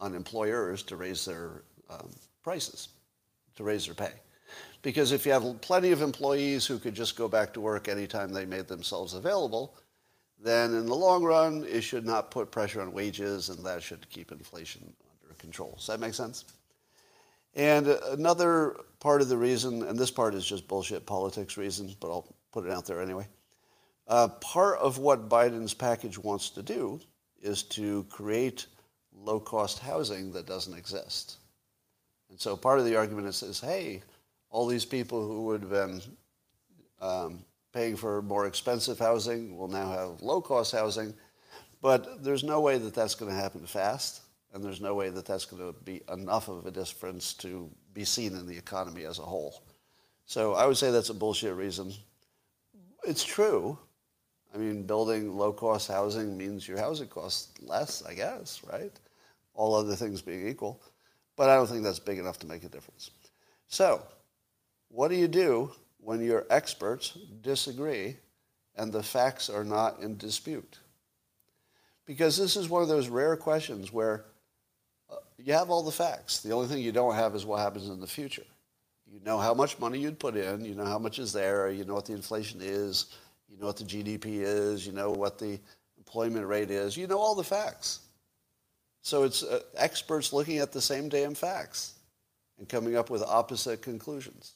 on 0.00 0.14
employers 0.14 0.82
to 0.84 0.96
raise 0.96 1.24
their 1.24 1.62
um, 1.90 2.10
prices, 2.42 2.88
to 3.56 3.64
raise 3.64 3.86
their 3.86 3.94
pay. 3.94 4.12
Because 4.82 5.12
if 5.12 5.26
you 5.26 5.32
have 5.32 5.60
plenty 5.60 5.90
of 5.90 6.02
employees 6.02 6.66
who 6.66 6.78
could 6.78 6.94
just 6.94 7.16
go 7.16 7.28
back 7.28 7.52
to 7.54 7.60
work 7.60 7.88
anytime 7.88 8.32
they 8.32 8.46
made 8.46 8.68
themselves 8.68 9.14
available, 9.14 9.74
then 10.40 10.72
in 10.74 10.86
the 10.86 10.94
long 10.94 11.24
run, 11.24 11.64
it 11.68 11.80
should 11.82 12.06
not 12.06 12.30
put 12.30 12.50
pressure 12.50 12.80
on 12.80 12.92
wages, 12.92 13.48
and 13.48 13.64
that 13.66 13.82
should 13.82 14.08
keep 14.08 14.30
inflation 14.30 14.92
under 15.24 15.34
control. 15.34 15.74
Does 15.76 15.88
that 15.88 16.00
make 16.00 16.14
sense? 16.14 16.44
And 17.54 17.88
another 17.88 18.76
part 19.00 19.20
of 19.20 19.28
the 19.28 19.36
reason, 19.36 19.82
and 19.82 19.98
this 19.98 20.12
part 20.12 20.34
is 20.34 20.46
just 20.46 20.68
bullshit 20.68 21.06
politics 21.06 21.56
reasons, 21.56 21.94
but 21.94 22.08
I'll 22.08 22.32
put 22.52 22.64
it 22.64 22.70
out 22.70 22.86
there 22.86 23.02
anyway. 23.02 23.26
Uh, 24.06 24.28
part 24.28 24.78
of 24.78 24.98
what 24.98 25.28
Biden's 25.28 25.74
package 25.74 26.18
wants 26.18 26.50
to 26.50 26.62
do 26.62 27.00
is 27.42 27.64
to 27.64 28.04
create 28.04 28.66
low-cost 29.24 29.78
housing 29.78 30.32
that 30.32 30.46
doesn't 30.46 30.76
exist. 30.76 31.38
And 32.30 32.40
so 32.40 32.56
part 32.56 32.78
of 32.78 32.84
the 32.84 32.96
argument 32.96 33.26
is, 33.26 33.42
is 33.42 33.60
hey, 33.60 34.02
all 34.50 34.66
these 34.66 34.84
people 34.84 35.26
who 35.26 35.44
would 35.46 35.62
have 35.62 35.70
been 35.70 36.00
um, 37.00 37.44
paying 37.72 37.96
for 37.96 38.22
more 38.22 38.46
expensive 38.46 38.98
housing 38.98 39.56
will 39.56 39.68
now 39.68 39.90
have 39.90 40.22
low-cost 40.22 40.72
housing, 40.72 41.14
but 41.80 42.24
there's 42.24 42.44
no 42.44 42.60
way 42.60 42.78
that 42.78 42.94
that's 42.94 43.14
going 43.14 43.30
to 43.30 43.36
happen 43.38 43.66
fast, 43.66 44.22
and 44.52 44.64
there's 44.64 44.80
no 44.80 44.94
way 44.94 45.10
that 45.10 45.26
that's 45.26 45.44
going 45.44 45.62
to 45.62 45.78
be 45.82 46.02
enough 46.12 46.48
of 46.48 46.66
a 46.66 46.70
difference 46.70 47.34
to 47.34 47.70
be 47.94 48.04
seen 48.04 48.32
in 48.32 48.46
the 48.46 48.56
economy 48.56 49.04
as 49.04 49.18
a 49.18 49.22
whole. 49.22 49.62
So 50.24 50.54
I 50.54 50.66
would 50.66 50.76
say 50.76 50.90
that's 50.90 51.10
a 51.10 51.14
bullshit 51.14 51.54
reason. 51.54 51.92
It's 53.06 53.24
true. 53.24 53.78
I 54.54 54.58
mean, 54.58 54.84
building 54.84 55.36
low-cost 55.36 55.88
housing 55.88 56.36
means 56.36 56.66
your 56.66 56.78
housing 56.78 57.08
costs 57.08 57.52
less, 57.60 58.02
I 58.04 58.14
guess, 58.14 58.62
right? 58.70 58.92
All 59.58 59.74
other 59.74 59.96
things 59.96 60.22
being 60.22 60.46
equal. 60.46 60.80
But 61.34 61.50
I 61.50 61.56
don't 61.56 61.66
think 61.66 61.82
that's 61.82 61.98
big 61.98 62.18
enough 62.18 62.38
to 62.38 62.46
make 62.46 62.62
a 62.62 62.68
difference. 62.68 63.10
So 63.66 64.02
what 64.88 65.08
do 65.08 65.16
you 65.16 65.26
do 65.26 65.72
when 65.98 66.22
your 66.22 66.46
experts 66.48 67.18
disagree 67.42 68.16
and 68.76 68.92
the 68.92 69.02
facts 69.02 69.50
are 69.50 69.64
not 69.64 70.00
in 70.00 70.16
dispute? 70.16 70.78
Because 72.06 72.38
this 72.38 72.56
is 72.56 72.68
one 72.68 72.82
of 72.82 72.88
those 72.88 73.08
rare 73.08 73.36
questions 73.36 73.92
where 73.92 74.24
uh, 75.10 75.16
you 75.38 75.52
have 75.52 75.70
all 75.70 75.82
the 75.82 75.90
facts. 75.90 76.40
The 76.40 76.52
only 76.52 76.68
thing 76.68 76.80
you 76.80 76.92
don't 76.92 77.16
have 77.16 77.34
is 77.34 77.44
what 77.44 77.58
happens 77.58 77.88
in 77.88 78.00
the 78.00 78.06
future. 78.06 78.46
You 79.10 79.18
know 79.24 79.38
how 79.38 79.54
much 79.54 79.78
money 79.80 79.98
you'd 79.98 80.20
put 80.20 80.36
in, 80.36 80.64
you 80.64 80.76
know 80.76 80.84
how 80.84 80.98
much 81.00 81.18
is 81.18 81.32
there, 81.32 81.68
you 81.70 81.84
know 81.84 81.94
what 81.94 82.06
the 82.06 82.12
inflation 82.12 82.60
is, 82.62 83.06
you 83.48 83.58
know 83.58 83.66
what 83.66 83.76
the 83.76 83.84
GDP 83.84 84.42
is, 84.42 84.86
you 84.86 84.92
know 84.92 85.10
what 85.10 85.38
the 85.38 85.58
employment 85.96 86.46
rate 86.46 86.70
is, 86.70 86.96
you 86.96 87.06
know 87.06 87.18
all 87.18 87.34
the 87.34 87.44
facts. 87.44 88.00
So 89.02 89.22
it's 89.22 89.42
uh, 89.42 89.60
experts 89.76 90.32
looking 90.32 90.58
at 90.58 90.72
the 90.72 90.80
same 90.80 91.08
damn 91.08 91.34
facts 91.34 91.94
and 92.58 92.68
coming 92.68 92.96
up 92.96 93.10
with 93.10 93.22
opposite 93.22 93.82
conclusions. 93.82 94.54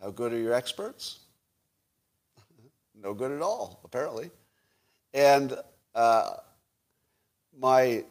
How 0.00 0.10
good 0.10 0.32
are 0.32 0.38
your 0.38 0.52
experts? 0.52 1.20
no 3.02 3.14
good 3.14 3.32
at 3.32 3.42
all, 3.42 3.80
apparently. 3.84 4.30
And 5.14 5.56
uh, 5.94 6.34
my 7.58 8.04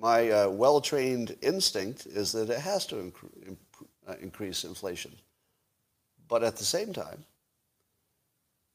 my 0.00 0.30
uh, 0.30 0.48
well-trained 0.48 1.36
instinct 1.42 2.06
is 2.06 2.32
that 2.32 2.48
it 2.48 2.60
has 2.60 2.86
to 2.86 2.94
inc- 2.94 3.46
imp- 3.46 3.88
uh, 4.08 4.14
increase 4.22 4.64
inflation. 4.64 5.12
But 6.26 6.42
at 6.42 6.56
the 6.56 6.64
same 6.64 6.94
time, 6.94 7.24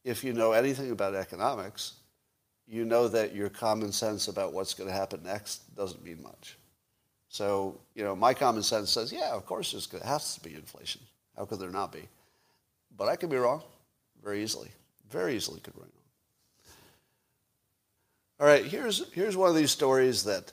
if 0.03 0.23
you 0.23 0.33
know 0.33 0.51
anything 0.51 0.91
about 0.91 1.15
economics, 1.15 1.93
you 2.67 2.85
know 2.85 3.07
that 3.07 3.35
your 3.35 3.49
common 3.49 3.91
sense 3.91 4.27
about 4.27 4.53
what's 4.53 4.73
going 4.73 4.89
to 4.89 4.95
happen 4.95 5.21
next 5.23 5.75
doesn't 5.75 6.03
mean 6.03 6.21
much. 6.21 6.57
So, 7.29 7.79
you 7.95 8.03
know, 8.03 8.15
my 8.15 8.33
common 8.33 8.63
sense 8.63 8.89
says, 8.89 9.11
yeah, 9.11 9.31
of 9.31 9.45
course 9.45 9.71
there's 9.71 9.87
going 9.87 10.01
to 10.01 10.07
have 10.07 10.23
to 10.23 10.39
be 10.41 10.55
inflation. 10.55 11.01
How 11.35 11.45
could 11.45 11.59
there 11.59 11.69
not 11.69 11.91
be? 11.91 12.03
But 12.97 13.09
I 13.09 13.15
could 13.15 13.29
be 13.29 13.37
wrong 13.37 13.61
very 14.23 14.41
easily. 14.41 14.69
Very 15.11 15.35
easily 15.35 15.59
could 15.59 15.73
be 15.73 15.81
wrong. 15.81 15.89
All 18.39 18.47
right, 18.47 18.65
here's, 18.65 19.11
here's 19.13 19.37
one 19.37 19.49
of 19.49 19.55
these 19.55 19.71
stories 19.71 20.23
that 20.23 20.51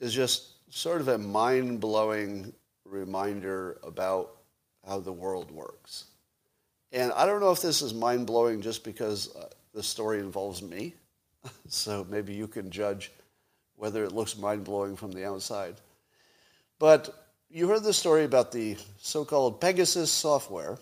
is 0.00 0.12
just 0.12 0.52
sort 0.70 1.00
of 1.00 1.08
a 1.08 1.18
mind-blowing 1.18 2.52
reminder 2.84 3.78
about 3.82 4.30
how 4.86 5.00
the 5.00 5.12
world 5.12 5.50
works. 5.50 6.04
And 6.92 7.12
I 7.12 7.26
don't 7.26 7.40
know 7.40 7.50
if 7.50 7.60
this 7.60 7.82
is 7.82 7.94
mind-blowing 7.94 8.62
just 8.62 8.84
because 8.84 9.34
uh, 9.36 9.48
the 9.74 9.82
story 9.82 10.20
involves 10.20 10.62
me. 10.62 10.94
So 11.68 12.06
maybe 12.08 12.34
you 12.34 12.46
can 12.46 12.70
judge 12.70 13.12
whether 13.76 14.04
it 14.04 14.12
looks 14.12 14.36
mind-blowing 14.36 14.96
from 14.96 15.12
the 15.12 15.24
outside. 15.24 15.74
But 16.78 17.30
you 17.50 17.68
heard 17.68 17.82
the 17.82 17.92
story 17.92 18.24
about 18.24 18.52
the 18.52 18.76
so-called 18.98 19.60
Pegasus 19.60 20.10
software 20.10 20.78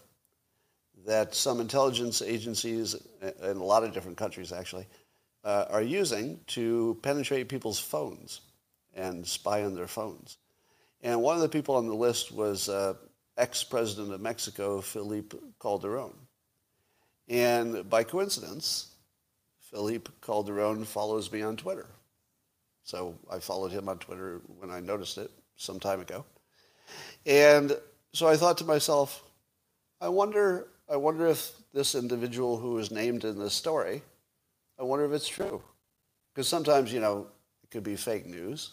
that 1.07 1.35
some 1.35 1.61
intelligence 1.61 2.23
agencies 2.23 2.97
in 3.23 3.57
a 3.57 3.65
lot 3.65 3.85
of 3.85 3.93
different 3.93 4.17
countries 4.17 4.53
actually 4.53 4.87
uh, 5.45 5.67
are 5.71 5.83
using 5.83 6.41
to 6.49 6.99
penetrate 7.03 7.49
people's 7.49 7.79
phones 7.79 8.41
and 8.95 9.27
spy 9.27 9.63
on 9.63 9.75
their 9.75 9.87
phones. 9.87 10.39
And 11.03 11.23
one 11.23 11.37
of 11.37 11.43
the 11.43 11.49
people 11.49 11.77
on 11.77 11.87
the 11.87 11.95
list 11.95 12.33
was 12.33 12.69
uh, 12.69 12.95
ex-president 13.37 14.13
of 14.13 14.21
Mexico, 14.21 14.81
Felipe 14.81 15.35
Calderon. 15.61 16.15
And 17.29 17.89
by 17.89 18.03
coincidence, 18.03 18.89
Felipe 19.71 20.09
Calderon 20.21 20.85
follows 20.85 21.31
me 21.31 21.43
on 21.43 21.57
Twitter. 21.57 21.87
So 22.85 23.19
I 23.31 23.41
followed 23.41 23.73
him 23.73 23.89
on 23.89 23.99
Twitter 23.99 24.41
when 24.59 24.71
I 24.71 24.81
noticed 24.81 25.19
it 25.19 25.31
some 25.57 25.81
time 25.81 26.01
ago. 26.01 26.25
And 27.25 27.77
so 28.13 28.29
I 28.29 28.37
thought 28.37 28.59
to 28.59 28.65
myself, 28.65 29.23
I 30.01 30.09
wonder 30.09 30.69
I 30.89 30.97
wonder 30.97 31.27
if 31.27 31.51
this 31.73 31.95
individual 31.95 32.59
who 32.59 32.79
is 32.79 32.91
named 32.91 33.25
in 33.25 33.39
this 33.39 33.55
story, 33.55 34.03
I 34.79 34.85
wonder 34.85 35.05
if 35.05 35.13
it's 35.13 35.29
true. 35.29 35.63
Because 36.33 36.49
sometimes, 36.49 36.93
you 36.93 37.01
know, 37.01 37.27
it 37.65 37.71
could 37.71 37.83
be 37.83 37.97
fake 37.97 38.27
news. 38.27 38.73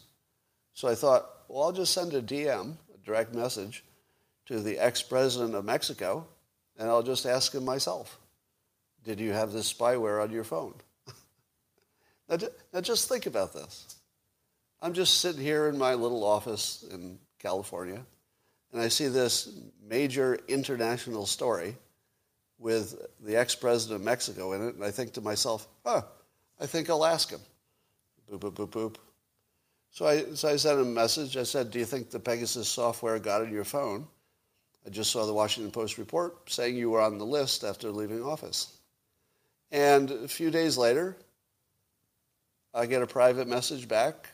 So 0.73 0.88
I 0.88 0.95
thought, 0.95 1.27
well, 1.47 1.63
I'll 1.63 1.71
just 1.71 1.93
send 1.93 2.13
a 2.13 2.21
DM, 2.21 2.77
a 2.93 3.06
direct 3.06 3.34
message, 3.34 3.84
to 4.45 4.60
the 4.60 4.77
ex-president 4.77 5.56
of 5.56 5.65
Mexico, 5.65 6.27
and 6.77 6.89
I'll 6.89 7.03
just 7.03 7.25
ask 7.25 7.53
him 7.53 7.65
myself, 7.65 8.19
did 9.03 9.19
you 9.19 9.31
have 9.31 9.51
this 9.51 9.71
spyware 9.71 10.21
on 10.21 10.31
your 10.31 10.43
phone? 10.43 10.73
now, 12.29 12.37
now 12.73 12.81
just 12.81 13.09
think 13.09 13.25
about 13.25 13.53
this. 13.53 13.97
I'm 14.81 14.93
just 14.93 15.21
sitting 15.21 15.41
here 15.41 15.69
in 15.69 15.77
my 15.77 15.93
little 15.93 16.23
office 16.23 16.85
in 16.91 17.17
California, 17.39 18.01
and 18.71 18.81
I 18.81 18.87
see 18.87 19.07
this 19.07 19.49
major 19.87 20.39
international 20.47 21.25
story 21.25 21.75
with 22.59 22.95
the 23.21 23.35
ex-president 23.35 24.01
of 24.01 24.05
Mexico 24.05 24.53
in 24.53 24.67
it, 24.67 24.75
and 24.75 24.83
I 24.83 24.91
think 24.91 25.13
to 25.13 25.21
myself, 25.21 25.67
huh, 25.85 26.01
I 26.59 26.65
think 26.65 26.89
I'll 26.89 27.05
ask 27.05 27.29
him. 27.29 27.41
Boop, 28.31 28.39
boop, 28.39 28.53
boop, 28.53 28.69
boop. 28.69 28.95
So 29.91 30.07
I, 30.07 30.23
so 30.33 30.49
I 30.49 30.55
sent 30.55 30.79
him 30.79 30.87
a 30.87 30.89
message. 30.89 31.37
I 31.37 31.43
said, 31.43 31.69
do 31.69 31.77
you 31.77 31.85
think 31.85 32.09
the 32.09 32.19
Pegasus 32.19 32.67
software 32.67 33.19
got 33.19 33.43
in 33.43 33.51
your 33.51 33.63
phone? 33.63 34.07
I 34.85 34.89
just 34.89 35.11
saw 35.11 35.25
the 35.25 35.33
Washington 35.33 35.71
Post 35.71 35.97
report 35.97 36.49
saying 36.49 36.75
you 36.75 36.89
were 36.89 37.01
on 37.01 37.17
the 37.17 37.25
list 37.25 37.63
after 37.63 37.91
leaving 37.91 38.23
office. 38.23 38.79
And 39.73 40.12
a 40.12 40.27
few 40.27 40.51
days 40.51 40.77
later, 40.77 41.17
I 42.75 42.86
get 42.86 43.01
a 43.01 43.07
private 43.07 43.47
message 43.47 43.88
back 43.88 44.29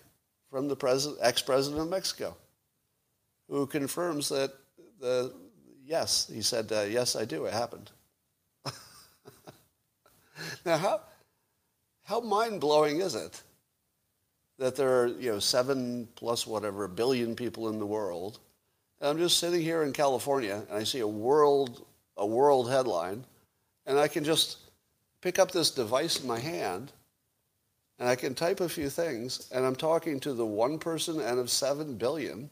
from 0.51 0.67
the 0.67 0.75
president, 0.75 1.19
ex-president 1.23 1.81
of 1.81 1.89
Mexico, 1.89 2.35
who 3.47 3.65
confirms 3.65 4.27
that 4.29 4.51
the 4.99 5.33
yes, 5.85 6.29
he 6.31 6.41
said, 6.41 6.69
uh, 6.73 6.81
yes, 6.81 7.15
I 7.15 7.23
do. 7.23 7.45
It 7.45 7.53
happened. 7.53 7.89
now, 10.65 10.77
how, 10.77 11.01
how 12.03 12.19
mind-blowing 12.19 12.99
is 12.99 13.15
it 13.15 13.41
that 14.57 14.75
there 14.75 15.03
are, 15.03 15.07
you 15.07 15.31
know, 15.31 15.39
seven 15.39 16.09
plus 16.15 16.45
whatever 16.45 16.85
billion 16.89 17.33
people 17.33 17.69
in 17.69 17.79
the 17.79 17.85
world, 17.85 18.39
and 18.99 19.09
I'm 19.09 19.17
just 19.17 19.39
sitting 19.39 19.61
here 19.61 19.83
in 19.83 19.93
California, 19.93 20.63
and 20.69 20.77
I 20.77 20.83
see 20.83 20.99
a 20.99 21.07
world, 21.07 21.85
a 22.17 22.25
world 22.25 22.69
headline, 22.69 23.23
and 23.85 23.97
I 23.97 24.09
can 24.09 24.25
just 24.25 24.57
pick 25.21 25.39
up 25.39 25.51
this 25.51 25.71
device 25.71 26.21
in 26.21 26.27
my 26.27 26.39
hand, 26.39 26.91
and 27.97 28.07
I 28.07 28.15
can 28.15 28.35
type 28.35 28.59
a 28.59 28.69
few 28.69 28.89
things, 28.89 29.49
and 29.51 29.65
I'm 29.65 29.75
talking 29.75 30.19
to 30.21 30.33
the 30.33 30.45
one 30.45 30.79
person 30.79 31.21
out 31.21 31.37
of 31.37 31.49
seven 31.49 31.95
billion 31.95 32.49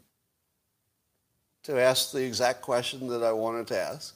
to 1.63 1.79
ask 1.79 2.11
the 2.11 2.23
exact 2.23 2.61
question 2.61 3.07
that 3.07 3.23
I 3.23 3.31
wanted 3.31 3.67
to 3.67 3.79
ask, 3.79 4.15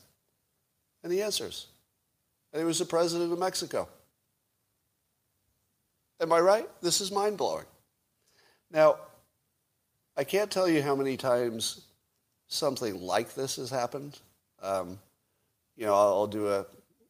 and 1.04 1.12
he 1.12 1.22
answers. 1.22 1.68
And 2.54 2.60
he 2.60 2.66
was 2.66 2.80
the 2.80 2.86
president 2.86 3.32
of 3.32 3.40
Mexico. 3.40 3.88
Am 6.20 6.32
I 6.32 6.40
right? 6.40 6.70
This 6.82 7.02
is 7.02 7.12
mind 7.12 7.38
blowing. 7.38 7.66
Now, 8.70 8.98
I 10.16 10.24
can't 10.24 10.52
tell 10.52 10.70
you 10.70 10.82
how 10.82 10.96
many 10.96 11.18
times 11.18 11.82
something 12.48 13.02
like 13.02 13.34
this 13.34 13.56
has 13.56 13.70
happened. 13.70 14.20
Um, 14.62 15.00
you 15.76 15.86
know, 15.86 15.94
I'll, 15.94 16.14
I'll, 16.14 16.28
do 16.28 16.48
a 16.48 16.66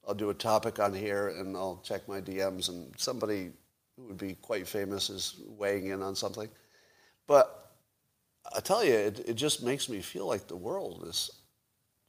I'll 0.07 0.15
do 0.15 0.29
a 0.29 0.33
topic 0.33 0.79
on 0.79 0.93
here, 0.93 1.29
and 1.29 1.55
I'll 1.55 1.81
check 1.83 2.07
my 2.07 2.21
DMs, 2.21 2.69
and 2.69 2.93
somebody 2.97 3.51
who 3.95 4.07
would 4.07 4.17
be 4.17 4.33
quite 4.35 4.67
famous 4.67 5.09
is 5.09 5.41
weighing 5.45 5.87
in 5.87 6.01
on 6.01 6.15
something. 6.15 6.49
But 7.27 7.71
I 8.55 8.59
tell 8.59 8.83
you, 8.83 8.93
it, 8.93 9.19
it 9.27 9.33
just 9.35 9.63
makes 9.63 9.89
me 9.89 10.01
feel 10.01 10.25
like 10.25 10.47
the 10.47 10.55
world 10.55 11.05
is 11.07 11.29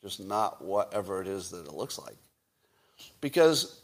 just 0.03 0.21
not 0.21 0.65
whatever 0.65 1.21
it 1.21 1.29
is 1.29 1.51
that 1.51 1.67
it 1.67 1.75
looks 1.75 1.99
like. 1.99 2.17
Because 3.21 3.83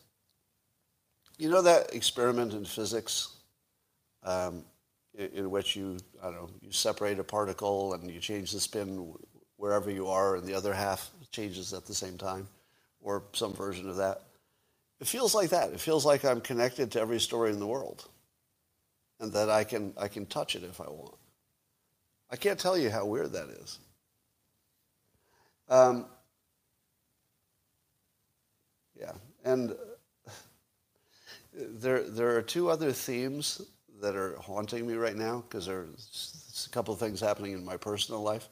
you 1.38 1.50
know 1.50 1.62
that 1.62 1.94
experiment 1.94 2.52
in 2.52 2.64
physics 2.64 3.36
um, 4.24 4.64
in, 5.16 5.26
in, 5.34 5.50
which 5.50 5.76
you, 5.76 5.98
I 6.22 6.26
don't 6.26 6.34
know, 6.34 6.50
you 6.60 6.72
separate 6.72 7.18
a 7.18 7.24
particle 7.24 7.94
and 7.94 8.10
you 8.10 8.20
change 8.20 8.52
the 8.52 8.60
spin 8.60 9.14
wherever 9.56 9.90
you 9.90 10.08
are, 10.08 10.36
and 10.36 10.46
the 10.46 10.54
other 10.54 10.72
half 10.72 11.10
changes 11.30 11.72
at 11.72 11.84
the 11.86 11.94
same 11.94 12.16
time, 12.16 12.48
or 13.08 13.24
some 13.32 13.54
version 13.54 13.88
of 13.88 13.96
that. 13.96 14.22
It 15.00 15.06
feels 15.08 15.34
like 15.34 15.50
that. 15.50 15.72
It 15.72 15.80
feels 15.80 16.04
like 16.04 16.24
I'm 16.24 16.42
connected 16.42 16.92
to 16.92 17.00
every 17.00 17.20
story 17.20 17.50
in 17.50 17.58
the 17.58 17.66
world. 17.66 18.04
and 19.20 19.32
that 19.32 19.50
I 19.50 19.64
can, 19.64 19.92
I 19.96 20.08
can 20.08 20.26
touch 20.26 20.56
it 20.56 20.62
if 20.64 20.80
I 20.80 20.88
want. 20.88 21.14
I 22.30 22.36
can't 22.36 22.58
tell 22.58 22.76
you 22.76 22.90
how 22.90 23.06
weird 23.06 23.32
that 23.32 23.48
is. 23.48 23.78
Um, 25.68 26.06
yeah, 28.98 29.12
and 29.44 29.74
there, 31.54 32.02
there 32.02 32.36
are 32.36 32.42
two 32.42 32.70
other 32.70 32.92
themes 32.92 33.62
that 34.00 34.14
are 34.16 34.36
haunting 34.36 34.86
me 34.86 34.94
right 34.94 35.16
now 35.16 35.44
because 35.48 35.66
there's 35.66 36.66
a 36.68 36.72
couple 36.72 36.94
of 36.94 37.00
things 37.00 37.20
happening 37.20 37.52
in 37.52 37.64
my 37.64 37.76
personal 37.76 38.22
life. 38.22 38.48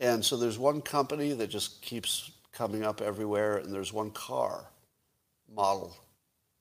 And 0.00 0.24
so 0.24 0.36
there's 0.36 0.58
one 0.58 0.80
company 0.80 1.32
that 1.34 1.48
just 1.48 1.82
keeps 1.82 2.30
coming 2.52 2.84
up 2.84 3.00
everywhere, 3.00 3.58
and 3.58 3.72
there's 3.72 3.92
one 3.92 4.10
car 4.10 4.66
model 5.52 5.96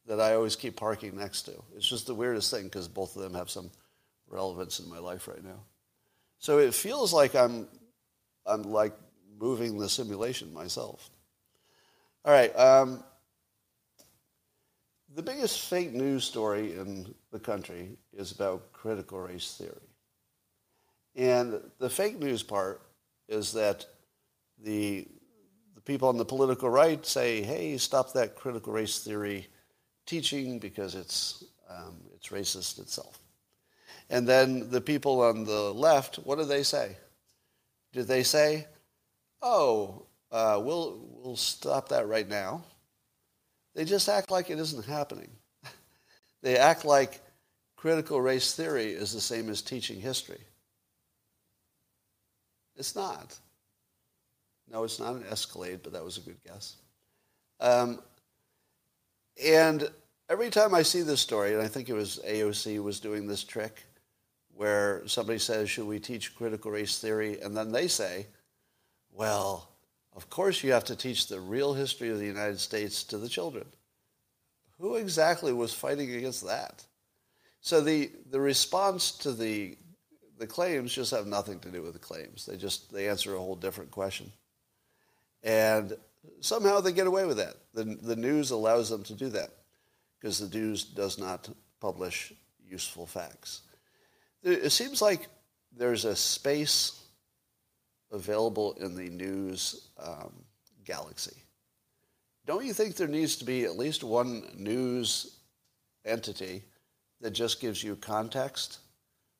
that 0.06 0.20
I 0.20 0.34
always 0.34 0.56
keep 0.56 0.76
parking 0.76 1.18
next 1.18 1.44
to. 1.44 1.54
It's 1.76 1.88
just 1.88 2.08
the 2.08 2.16
weirdest 2.16 2.52
thing 2.52 2.64
because 2.64 2.88
both 2.88 3.16
of 3.16 3.22
them 3.22 3.34
have 3.34 3.50
some 3.50 3.70
relevance 4.28 4.80
in 4.80 4.90
my 4.90 5.00
life 5.00 5.28
right 5.28 5.44
now. 5.44 5.62
So 6.40 6.58
it 6.58 6.74
feels 6.74 7.14
like 7.14 7.36
I'm, 7.36 7.68
I'm 8.46 8.64
like 8.64 8.94
moving 9.40 9.78
the 9.78 9.90
simulation 9.90 10.54
myself. 10.54 11.10
All 12.26 12.34
right. 12.34 12.56
Um, 12.58 13.04
the 15.16 15.24
biggest 15.24 15.62
fake 15.62 15.94
news 15.94 16.24
story 16.24 16.74
in 16.74 17.14
the 17.32 17.40
country 17.40 17.98
is 18.14 18.32
about 18.32 18.72
critical 18.74 19.20
race 19.20 19.56
theory. 19.58 19.90
And 21.16 21.60
the 21.80 21.90
fake 21.90 22.20
news 22.20 22.44
part 22.44 22.82
is 23.28 23.54
that 23.54 23.86
the, 24.64 25.08
the 25.80 25.84
people 25.94 26.10
on 26.10 26.18
the 26.18 26.26
political 26.26 26.70
right 26.70 27.06
say, 27.06 27.42
hey, 27.42 27.78
stop 27.78 28.12
that 28.12 28.36
critical 28.36 28.74
race 28.74 29.00
theory 29.00 29.48
teaching 30.06 30.60
because 30.60 30.94
it's, 30.94 31.46
um, 31.70 32.02
it's 32.14 32.28
racist 32.28 32.80
itself. 32.80 33.18
And 34.10 34.28
then 34.28 34.70
the 34.72 34.82
people 34.82 35.22
on 35.22 35.46
the 35.46 35.74
left, 35.74 36.18
what 36.18 36.38
do 36.38 36.44
they 36.44 36.64
say? 36.64 36.98
Do 37.94 38.04
they 38.04 38.24
say, 38.24 38.68
oh, 39.42 40.06
uh, 40.34 40.60
we'll, 40.62 41.00
we'll 41.14 41.38
stop 41.38 41.88
that 41.90 42.10
right 42.10 42.28
now? 42.28 42.66
They 43.74 43.86
just 43.86 44.10
act 44.10 44.30
like 44.30 44.50
it 44.50 44.60
isn't 44.60 44.84
happening. 44.84 45.30
they 46.42 46.58
act 46.58 46.84
like 46.84 47.22
critical 47.78 48.20
race 48.20 48.54
theory 48.54 48.92
is 48.92 49.14
the 49.14 49.22
same 49.22 49.50
as 49.50 49.62
teaching 49.62 50.02
history. 50.02 50.42
It's 52.76 52.98
not. 52.98 53.40
No, 54.72 54.84
it's 54.84 55.00
not 55.00 55.16
an 55.16 55.26
Escalade, 55.30 55.80
but 55.84 55.94
that 55.94 56.04
was 56.04 56.18
a 56.18 56.22
good 56.22 56.38
guess. 56.46 56.76
Um, 57.60 58.00
and 59.44 59.90
every 60.30 60.50
time 60.50 60.74
I 60.76 60.84
see 60.84 61.02
this 61.02 61.22
story, 61.22 61.54
and 61.54 61.62
I 61.62 61.68
think 61.68 61.90
it 61.90 61.94
was 61.94 62.20
AOC 62.28 62.84
was 62.84 63.00
doing 63.00 63.28
this 63.28 63.44
trick, 63.44 63.84
where 64.54 65.08
somebody 65.08 65.40
says, 65.40 65.70
should 65.70 65.88
we 65.88 66.00
teach 66.00 66.36
critical 66.36 66.72
race 66.72 67.00
theory? 67.00 67.40
And 67.40 67.56
then 67.56 67.72
they 67.72 67.88
say, 67.88 68.28
well, 69.12 69.70
of 70.16 70.30
course 70.30 70.64
you 70.64 70.74
have 70.74 70.84
to 70.86 70.96
teach 70.96 71.28
the 71.28 71.40
real 71.40 71.74
history 71.74 72.10
of 72.10 72.20
the 72.20 72.26
United 72.26 72.60
States 72.60 73.04
to 73.06 73.18
the 73.18 73.30
children. 73.30 73.66
Who 74.78 74.96
exactly 74.96 75.54
was 75.54 75.74
fighting 75.74 76.14
against 76.14 76.46
that? 76.46 76.86
So 77.62 77.82
the, 77.82 78.12
the 78.30 78.40
response 78.40 79.12
to 79.20 79.32
the, 79.32 79.78
the 80.38 80.48
claims 80.48 80.94
just 80.94 81.12
have 81.12 81.28
nothing 81.28 81.60
to 81.60 81.70
do 81.70 81.82
with 81.82 81.94
the 81.94 82.00
claims. 82.00 82.46
They 82.46 82.58
just 82.58 82.92
they 82.92 83.10
answer 83.10 83.36
a 83.36 83.40
whole 83.40 83.56
different 83.56 83.92
question. 83.92 84.32
And 85.44 85.96
somehow 86.42 86.80
they 86.80 86.92
get 86.92 87.08
away 87.08 87.26
with 87.26 87.38
that. 87.38 87.56
The, 87.74 87.84
the 87.84 88.16
news 88.16 88.52
allows 88.52 88.90
them 88.90 89.04
to 89.04 89.14
do 89.14 89.30
that 89.30 89.50
because 90.20 90.40
the 90.40 90.58
news 90.58 90.84
does 90.84 91.18
not 91.18 91.50
publish 91.80 92.34
useful 92.68 93.06
facts. 93.06 93.62
It 94.44 94.72
seems 94.72 95.02
like 95.02 95.28
there's 95.76 96.06
a 96.06 96.16
space 96.16 97.02
available 98.12 98.74
in 98.74 98.96
the 98.96 99.10
news 99.10 99.90
um, 100.02 100.34
galaxy. 100.86 101.44
Don't 102.46 102.66
you 102.66 102.74
think 102.74 102.96
there 102.96 103.08
needs 103.08 103.36
to 103.38 103.46
be 103.46 103.66
at 103.66 103.78
least 103.78 104.04
one 104.04 104.44
news 104.56 105.38
entity 106.06 106.64
that 107.22 107.32
just 107.32 107.60
gives 107.60 107.84
you 107.84 107.96
context? 107.96 108.80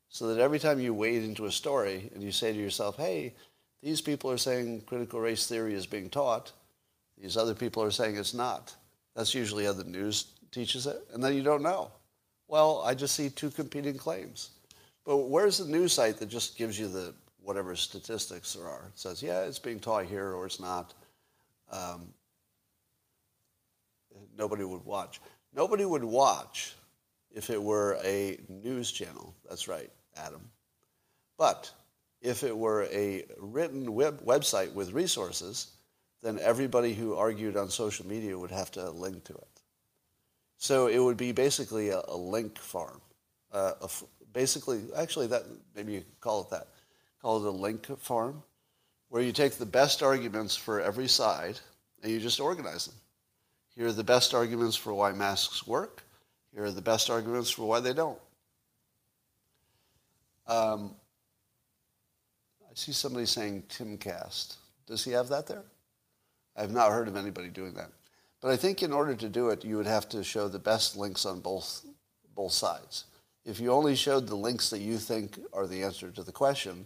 So 0.10 0.28
that 0.28 0.42
every 0.42 0.60
time 0.60 0.80
you 0.80 0.94
wade 0.94 1.24
into 1.24 1.46
a 1.46 1.52
story 1.52 2.10
and 2.14 2.22
you 2.22 2.32
say 2.32 2.52
to 2.52 2.60
yourself, 2.60 2.98
hey, 2.98 3.36
these 3.82 4.02
people 4.02 4.30
are 4.32 4.38
saying 4.38 4.82
critical 4.86 5.20
race 5.20 5.48
theory 5.48 5.74
is 5.74 5.86
being 5.86 6.10
taught, 6.10 6.52
these 7.22 7.38
other 7.38 7.54
people 7.54 7.84
are 7.84 7.92
saying 7.92 8.18
it's 8.18 8.34
not. 8.34 8.76
That's 9.16 9.34
usually 9.34 9.66
how 9.66 9.74
the 9.74 9.84
news 9.84 10.26
teaches 10.52 10.88
it. 10.88 10.98
And 11.14 11.24
then 11.24 11.36
you 11.36 11.44
don't 11.44 11.64
know. 11.64 11.92
Well, 12.48 12.82
I 12.86 12.96
just 12.96 13.16
see 13.16 13.30
two 13.30 13.52
competing 13.52 13.98
claims. 13.98 14.52
But 15.06 15.18
where's 15.18 15.58
the 15.58 15.66
news 15.66 15.94
site 15.94 16.18
that 16.18 16.30
just 16.30 16.58
gives 16.58 16.80
you 16.80 16.88
the 16.88 17.14
whatever 17.42 17.76
statistics 17.76 18.54
there 18.54 18.68
are? 18.68 18.86
It 18.88 19.00
says, 19.00 19.22
yeah, 19.22 19.42
it's 19.42 19.60
being 19.60 19.80
taught 19.80 20.06
here 20.06 20.34
or 20.34 20.46
it's 20.46 20.60
not. 20.60 20.94
Um, 21.72 22.14
nobody 24.38 24.64
would 24.64 24.86
watch. 24.86 25.22
Nobody 25.54 25.86
would 25.86 26.04
watch 26.04 26.76
if 27.32 27.50
it 27.50 27.62
were 27.62 28.00
a 28.04 28.40
news 28.50 28.92
channel. 28.92 29.36
That's 29.48 29.68
right, 29.68 29.90
Adam. 30.18 30.42
But 31.38 31.72
if 32.22 32.44
it 32.44 32.58
were 32.58 32.84
a 32.92 33.26
written 33.38 33.94
web 33.94 34.22
website 34.26 34.74
with 34.74 34.92
resources, 34.92 35.68
then 36.22 36.40
everybody 36.42 36.94
who 36.94 37.16
argued 37.16 37.56
on 37.56 37.70
social 37.70 38.06
media 38.06 38.38
would 38.38 38.52
have 38.52 38.72
to 38.72 38.90
link 38.92 39.24
to 39.26 39.34
it. 39.34 39.48
So 40.58 40.88
it 40.88 41.00
would 41.00 41.18
be 41.18 41.32
basically 41.32 41.90
a, 41.90 42.02
a 42.08 42.18
link 42.18 42.58
farm, 42.58 43.00
uh, 43.54 43.74
basically, 44.34 44.82
actually, 44.98 45.28
that 45.28 45.44
maybe 45.76 45.94
you 45.94 46.00
could 46.02 46.20
call 46.20 46.42
it 46.42 46.50
that. 46.50 46.68
Call 47.22 47.38
it 47.38 47.48
a 47.48 47.52
link 47.52 47.86
farm, 48.00 48.44
where 49.08 49.22
you 49.22 49.32
take 49.32 49.54
the 49.54 49.66
best 49.66 50.04
arguments 50.04 50.56
for 50.56 50.82
every 50.82 51.08
side 51.08 51.60
and 52.02 52.12
you 52.12 52.20
just 52.20 52.40
organize 52.40 52.86
them. 52.86 52.96
Here 53.76 53.88
are 53.88 53.94
the 53.94 54.04
best 54.04 54.34
arguments 54.34 54.76
for 54.76 54.94
why 54.94 55.12
masks 55.14 55.66
work. 55.66 56.04
Here 56.54 56.66
are 56.66 56.72
the 56.72 56.82
best 56.82 57.10
arguments 57.10 57.50
for 57.50 57.68
why 57.68 57.80
they 57.80 57.94
don't. 57.94 58.20
Um, 60.48 60.96
I 62.70 62.76
see 62.76 62.92
somebody 62.92 63.26
saying 63.26 63.64
Timcast. 63.70 64.56
Does 64.86 65.04
he 65.04 65.12
have 65.12 65.30
that 65.30 65.48
there? 65.48 65.64
I 66.56 66.62
have 66.62 66.72
not 66.72 66.92
heard 66.92 67.08
of 67.08 67.16
anybody 67.16 67.50
doing 67.50 67.74
that. 67.74 67.90
But 68.42 68.52
I 68.52 68.58
think 68.58 68.84
in 68.84 68.94
order 68.94 69.16
to 69.16 69.30
do 69.30 69.50
it, 69.50 69.66
you 69.66 69.78
would 69.78 69.88
have 69.88 70.08
to 70.10 70.24
show 70.24 70.48
the 70.48 70.60
best 70.60 70.96
links 70.96 71.26
on 71.26 71.40
both, 71.42 71.86
both 72.36 72.52
sides. 72.52 73.06
If 73.46 73.60
you 73.60 73.72
only 73.72 73.96
showed 73.96 74.28
the 74.28 74.36
links 74.36 74.70
that 74.70 74.80
you 74.80 74.98
think 74.98 75.40
are 75.54 75.68
the 75.68 75.84
answer 75.84 76.12
to 76.12 76.24
the 76.24 76.32
question, 76.32 76.86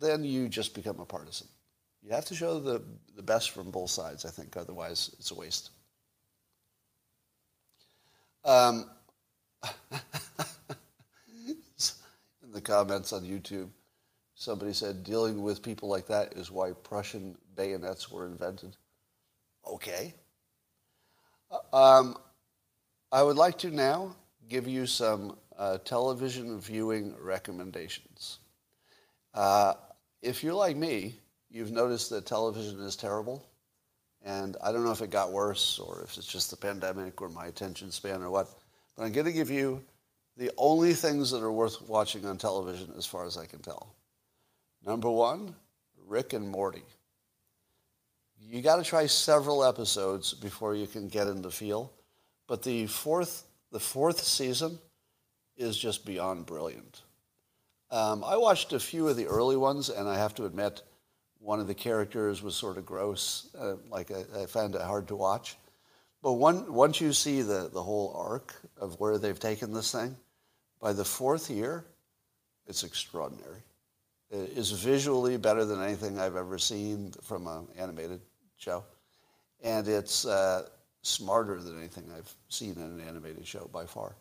then 0.00 0.24
you 0.24 0.48
just 0.48 0.74
become 0.74 1.00
a 1.00 1.04
partisan. 1.04 1.48
You 2.02 2.12
have 2.12 2.24
to 2.26 2.34
show 2.34 2.60
the, 2.60 2.82
the 3.16 3.22
best 3.22 3.50
from 3.50 3.70
both 3.70 3.90
sides, 3.90 4.24
I 4.24 4.30
think. 4.30 4.56
Otherwise, 4.56 5.10
it's 5.18 5.32
a 5.32 5.34
waste. 5.34 5.70
Um, 8.44 8.88
in 12.42 12.52
the 12.52 12.60
comments 12.60 13.12
on 13.12 13.24
YouTube, 13.24 13.68
somebody 14.36 14.72
said 14.74 15.02
dealing 15.02 15.42
with 15.42 15.62
people 15.62 15.88
like 15.88 16.06
that 16.06 16.34
is 16.34 16.50
why 16.50 16.72
Prussian 16.84 17.36
bayonets 17.56 18.10
were 18.10 18.26
invented. 18.26 18.76
Okay. 19.66 20.14
Uh, 21.50 21.76
um, 21.76 22.16
I 23.10 23.22
would 23.22 23.36
like 23.36 23.58
to 23.58 23.70
now 23.70 24.14
give 24.48 24.68
you 24.68 24.86
some 24.86 25.36
uh, 25.58 25.78
television 25.78 26.60
viewing 26.60 27.14
recommendations. 27.20 28.38
Uh, 29.34 29.72
if 30.22 30.44
you're 30.44 30.54
like 30.54 30.76
me, 30.76 31.14
you've 31.50 31.72
noticed 31.72 32.10
that 32.10 32.26
television 32.26 32.80
is 32.80 32.94
terrible. 32.94 33.44
And 34.22 34.56
I 34.62 34.70
don't 34.70 34.84
know 34.84 34.90
if 34.90 35.00
it 35.00 35.10
got 35.10 35.32
worse 35.32 35.78
or 35.78 36.02
if 36.02 36.18
it's 36.18 36.26
just 36.26 36.50
the 36.50 36.56
pandemic 36.56 37.22
or 37.22 37.28
my 37.28 37.46
attention 37.46 37.90
span 37.90 38.22
or 38.22 38.30
what. 38.30 38.48
But 38.96 39.04
I'm 39.04 39.12
going 39.12 39.26
to 39.26 39.32
give 39.32 39.50
you 39.50 39.82
the 40.36 40.50
only 40.58 40.92
things 40.92 41.30
that 41.30 41.42
are 41.42 41.52
worth 41.52 41.80
watching 41.88 42.26
on 42.26 42.36
television 42.36 42.92
as 42.98 43.06
far 43.06 43.24
as 43.24 43.38
I 43.38 43.46
can 43.46 43.60
tell. 43.60 43.95
Number 44.86 45.10
one, 45.10 45.54
Rick 46.06 46.32
and 46.32 46.48
Morty. 46.48 46.84
You 48.40 48.62
got 48.62 48.76
to 48.76 48.84
try 48.84 49.06
several 49.06 49.64
episodes 49.64 50.32
before 50.32 50.76
you 50.76 50.86
can 50.86 51.08
get 51.08 51.26
in 51.26 51.42
the 51.42 51.50
feel. 51.50 51.92
But 52.46 52.62
the 52.62 52.86
fourth 52.86 53.42
the 53.72 53.80
fourth 53.80 54.22
season 54.22 54.78
is 55.56 55.76
just 55.76 56.06
beyond 56.06 56.46
brilliant. 56.46 57.02
Um, 57.90 58.22
I 58.22 58.36
watched 58.36 58.72
a 58.72 58.80
few 58.80 59.08
of 59.08 59.16
the 59.16 59.26
early 59.26 59.56
ones, 59.56 59.88
and 59.90 60.08
I 60.08 60.16
have 60.16 60.34
to 60.36 60.44
admit, 60.44 60.82
one 61.40 61.58
of 61.58 61.66
the 61.66 61.74
characters 61.74 62.42
was 62.42 62.54
sort 62.54 62.78
of 62.78 62.86
gross. 62.86 63.48
Uh, 63.58 63.74
like 63.90 64.12
I, 64.12 64.42
I, 64.42 64.46
found 64.46 64.76
it 64.76 64.80
hard 64.80 65.08
to 65.08 65.16
watch. 65.16 65.56
But 66.22 66.34
one, 66.34 66.72
once 66.72 67.00
you 67.00 67.12
see 67.12 67.42
the, 67.42 67.70
the 67.72 67.82
whole 67.82 68.14
arc 68.16 68.54
of 68.76 68.98
where 69.00 69.18
they've 69.18 69.38
taken 69.38 69.72
this 69.72 69.92
thing, 69.92 70.16
by 70.80 70.92
the 70.92 71.04
fourth 71.04 71.50
year, 71.50 71.84
it's 72.66 72.84
extraordinary. 72.84 73.62
It 74.30 74.56
is 74.56 74.70
visually 74.72 75.36
better 75.36 75.64
than 75.64 75.82
anything 75.82 76.18
I've 76.18 76.36
ever 76.36 76.58
seen 76.58 77.12
from 77.22 77.46
an 77.46 77.68
animated 77.78 78.20
show. 78.56 78.84
And 79.62 79.86
it's, 79.88 80.26
uh, 80.26 80.68
smarter 81.02 81.60
than 81.60 81.78
anything 81.78 82.10
I've 82.16 82.34
seen 82.48 82.72
in 82.72 82.82
an 82.82 83.00
animated 83.00 83.46
show 83.46 83.70
by 83.72 83.86
far. 83.86 84.16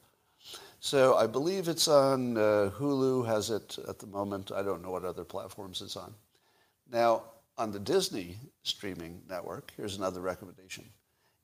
So 0.80 1.16
I 1.16 1.26
believe 1.26 1.68
it's 1.68 1.88
on 1.88 2.38
uh, 2.38 2.70
Hulu, 2.78 3.26
has 3.26 3.50
it 3.50 3.80
at 3.90 3.98
the 3.98 4.06
moment. 4.06 4.52
I 4.52 4.62
don't 4.62 4.84
know 4.84 4.92
what 4.92 5.04
other 5.04 5.24
platforms 5.24 5.82
it's 5.82 5.98
on. 5.98 6.14
Now, 6.92 7.24
on 7.58 7.72
the 7.72 7.80
Disney 7.80 8.38
streaming 8.62 9.22
network, 9.28 9.74
here's 9.76 9.98
another 9.98 10.22
recommendation. 10.22 10.86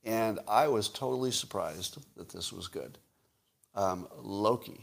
And 0.03 0.39
I 0.47 0.67
was 0.67 0.89
totally 0.89 1.31
surprised 1.31 1.97
that 2.17 2.29
this 2.29 2.53
was 2.53 2.67
good. 2.67 2.99
Um, 3.73 4.07
Loki, 4.21 4.81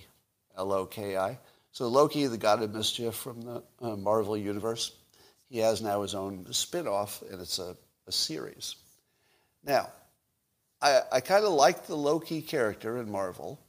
L 0.56 0.72
O 0.72 0.86
K 0.86 1.16
I. 1.16 1.38
So 1.72 1.88
Loki, 1.88 2.26
the 2.26 2.38
god 2.38 2.62
of 2.62 2.74
mischief 2.74 3.14
from 3.14 3.42
the 3.42 3.62
uh, 3.80 3.96
Marvel 3.96 4.36
Universe, 4.36 4.92
he 5.48 5.58
has 5.58 5.80
now 5.80 6.02
his 6.02 6.14
own 6.14 6.46
spin-off, 6.52 7.22
and 7.30 7.40
it's 7.40 7.58
a, 7.58 7.76
a 8.06 8.12
series. 8.12 8.76
Now, 9.64 9.90
I, 10.80 11.00
I 11.12 11.20
kind 11.20 11.44
of 11.44 11.52
like 11.52 11.86
the 11.86 11.96
Loki 11.96 12.42
character 12.42 12.98
in 12.98 13.10
Marvel, 13.10 13.60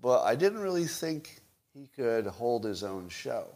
but 0.00 0.22
I 0.22 0.34
didn't 0.34 0.60
really 0.60 0.86
think 0.86 1.40
he 1.72 1.88
could 1.96 2.26
hold 2.26 2.64
his 2.64 2.84
own 2.84 3.08
show 3.08 3.46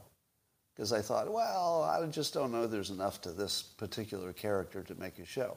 because 0.74 0.92
I 0.92 1.02
thought, 1.02 1.32
well, 1.32 1.82
I 1.82 2.04
just 2.06 2.32
don't 2.32 2.52
know 2.52 2.66
there's 2.66 2.90
enough 2.90 3.20
to 3.22 3.32
this 3.32 3.62
particular 3.62 4.32
character 4.32 4.82
to 4.84 4.94
make 4.94 5.18
a 5.18 5.24
show. 5.24 5.56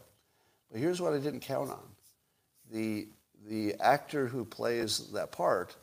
But 0.71 0.79
here's 0.79 0.99
what 0.99 1.13
I 1.13 1.19
didn't 1.19 1.41
count 1.41 1.69
on. 1.69 1.83
The, 2.71 3.07
the 3.47 3.75
actor 3.79 4.27
who 4.27 4.45
plays 4.45 5.11
that 5.13 5.31
part 5.31 5.75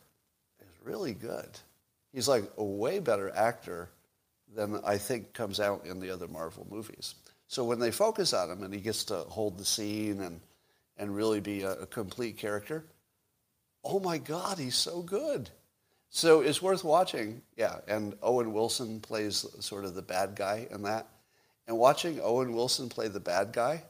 is 0.61 0.67
really 0.83 1.15
good. 1.15 1.49
He's 2.13 2.29
like 2.29 2.45
a 2.57 2.65
way 2.65 2.99
better 2.99 3.35
actor 3.35 3.91
than 4.55 4.81
I 4.85 4.99
think 4.99 5.35
comes 5.35 5.61
out 5.61 5.85
in 5.85 6.01
the 6.01 6.11
other 6.11 6.29
Marvel 6.29 6.67
movies. 6.71 7.15
So 7.49 7.65
when 7.65 7.79
they 7.79 7.91
focus 7.91 8.33
on 8.33 8.51
him 8.51 8.63
and 8.63 8.73
he 8.73 8.81
gets 8.81 9.05
to 9.05 9.17
hold 9.17 9.59
the 9.59 9.65
scene 9.65 10.21
and, 10.21 10.41
and 10.97 11.15
really 11.15 11.41
be 11.41 11.63
a, 11.63 11.73
a 11.73 11.87
complete 11.87 12.37
character, 12.37 12.85
oh 13.85 14.01
my 14.01 14.19
God, 14.19 14.59
he's 14.59 14.77
so 14.77 15.03
good. 15.03 15.51
So 16.11 16.41
it's 16.41 16.63
worth 16.63 16.85
watching. 16.85 17.43
Yeah, 17.57 17.77
and 17.87 18.15
Owen 18.23 18.53
Wilson 18.53 19.01
plays 19.01 19.45
sort 19.61 19.85
of 19.85 19.95
the 19.95 20.03
bad 20.03 20.35
guy 20.35 20.67
in 20.71 20.83
that. 20.83 21.07
And 21.67 21.79
watching 21.79 22.21
Owen 22.23 22.55
Wilson 22.55 22.89
play 22.89 23.09
the 23.09 23.21
bad 23.21 23.53
guy 23.53 23.83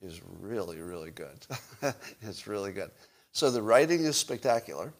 is 0.00 0.20
really, 0.40 0.80
really 0.80 1.10
good. 1.10 1.46
it's 2.22 2.46
really 2.46 2.72
good. 2.72 2.90
So 3.32 3.50
the 3.50 3.62
writing 3.62 4.04
is 4.04 4.16
spectacular, 4.16 4.92